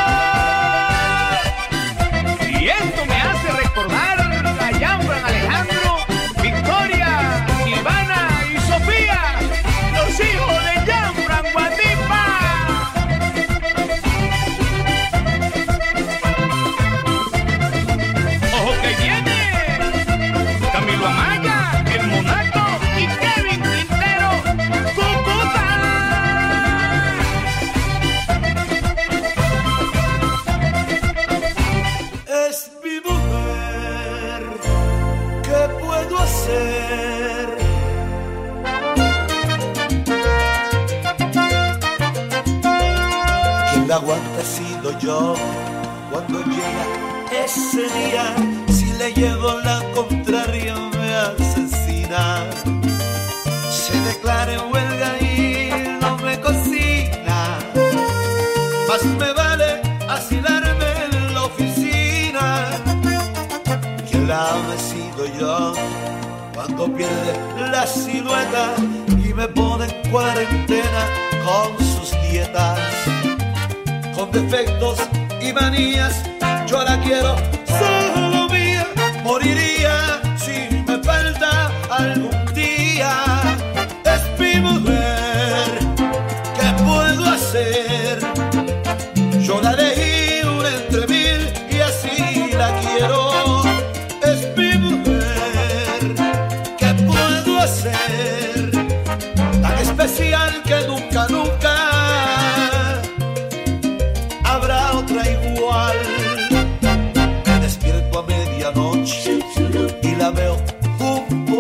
Cuando 45.09 46.41
llega 46.45 47.45
ese 47.45 47.89
día. 47.89 48.35
Si 48.69 48.93
le 48.93 49.13
llevo 49.15 49.59
la 49.61 49.83
contraria 49.95 50.75
me 50.75 51.15
asesina. 51.15 52.45
Se 53.71 53.99
declara 54.03 54.53
en 54.53 54.61
huelga 54.71 55.19
y 55.21 55.71
no 56.01 56.19
me 56.19 56.39
cocina. 56.41 57.59
Más 58.89 59.05
me 59.05 59.33
vale 59.33 59.81
asilarme 60.09 60.91
en 61.11 61.35
la 61.35 61.45
oficina. 61.45 62.67
Quien 64.11 64.29
la 64.29 64.57
he 64.75 65.39
yo 65.39 65.73
cuando 66.55 66.93
pierde 66.95 67.33
la 67.71 67.87
silueta 67.87 68.75
y 69.09 69.33
me 69.33 69.49
pone 69.49 69.87
en 69.87 70.11
cuarentena 70.11 71.03
con 71.45 71.79
sus 71.79 72.11
dietas. 72.31 73.18
Defectos 74.33 74.99
y 75.41 75.53
manías, 75.53 76.25
yo 76.67 76.83
la 76.83 77.01
quiero 77.01 77.37
solo 77.67 78.49
mía. 78.49 78.87
Moriría 79.23 79.68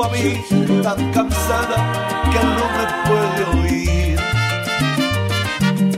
a 0.04 0.08
mí, 0.10 0.44
tan 0.82 1.12
cansada 1.12 1.76
que 2.30 2.38
no 2.56 2.64
me 2.76 2.84
puede 3.08 3.42
oír 3.60 4.20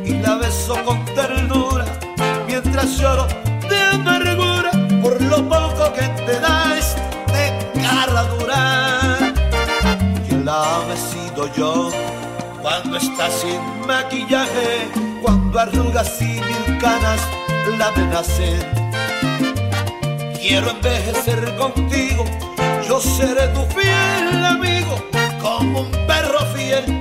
y 0.04 0.12
la 0.22 0.36
beso 0.36 0.82
con 0.84 1.04
ternura 1.14 1.84
mientras 2.46 2.98
lloro 2.98 3.26
de 3.68 3.78
amargura 3.78 4.70
por 5.02 5.20
lo 5.20 5.36
poco 5.48 5.92
que 5.92 6.06
te 6.24 6.40
das 6.40 6.96
de 7.32 7.82
cara 7.82 8.22
dura. 8.38 9.18
Quien 10.26 10.44
la 10.44 10.80
he 10.92 10.96
sido 10.96 11.52
yo 11.54 11.90
cuando 12.62 12.96
está 12.96 13.30
sin 13.30 13.60
maquillaje, 13.86 14.88
cuando 15.22 15.58
arrugas 15.60 16.20
y 16.22 16.40
mil 16.40 16.78
canas 16.80 17.20
la 17.78 17.88
amenacen. 17.88 18.60
Quiero 20.40 20.70
envejecer 20.70 21.54
contigo, 21.56 22.24
seré 23.00 23.48
tu 23.48 23.62
fiel 23.74 24.44
amigo, 24.44 24.94
como 25.40 25.80
un 25.80 25.90
perro 26.06 26.40
fiel, 26.54 26.99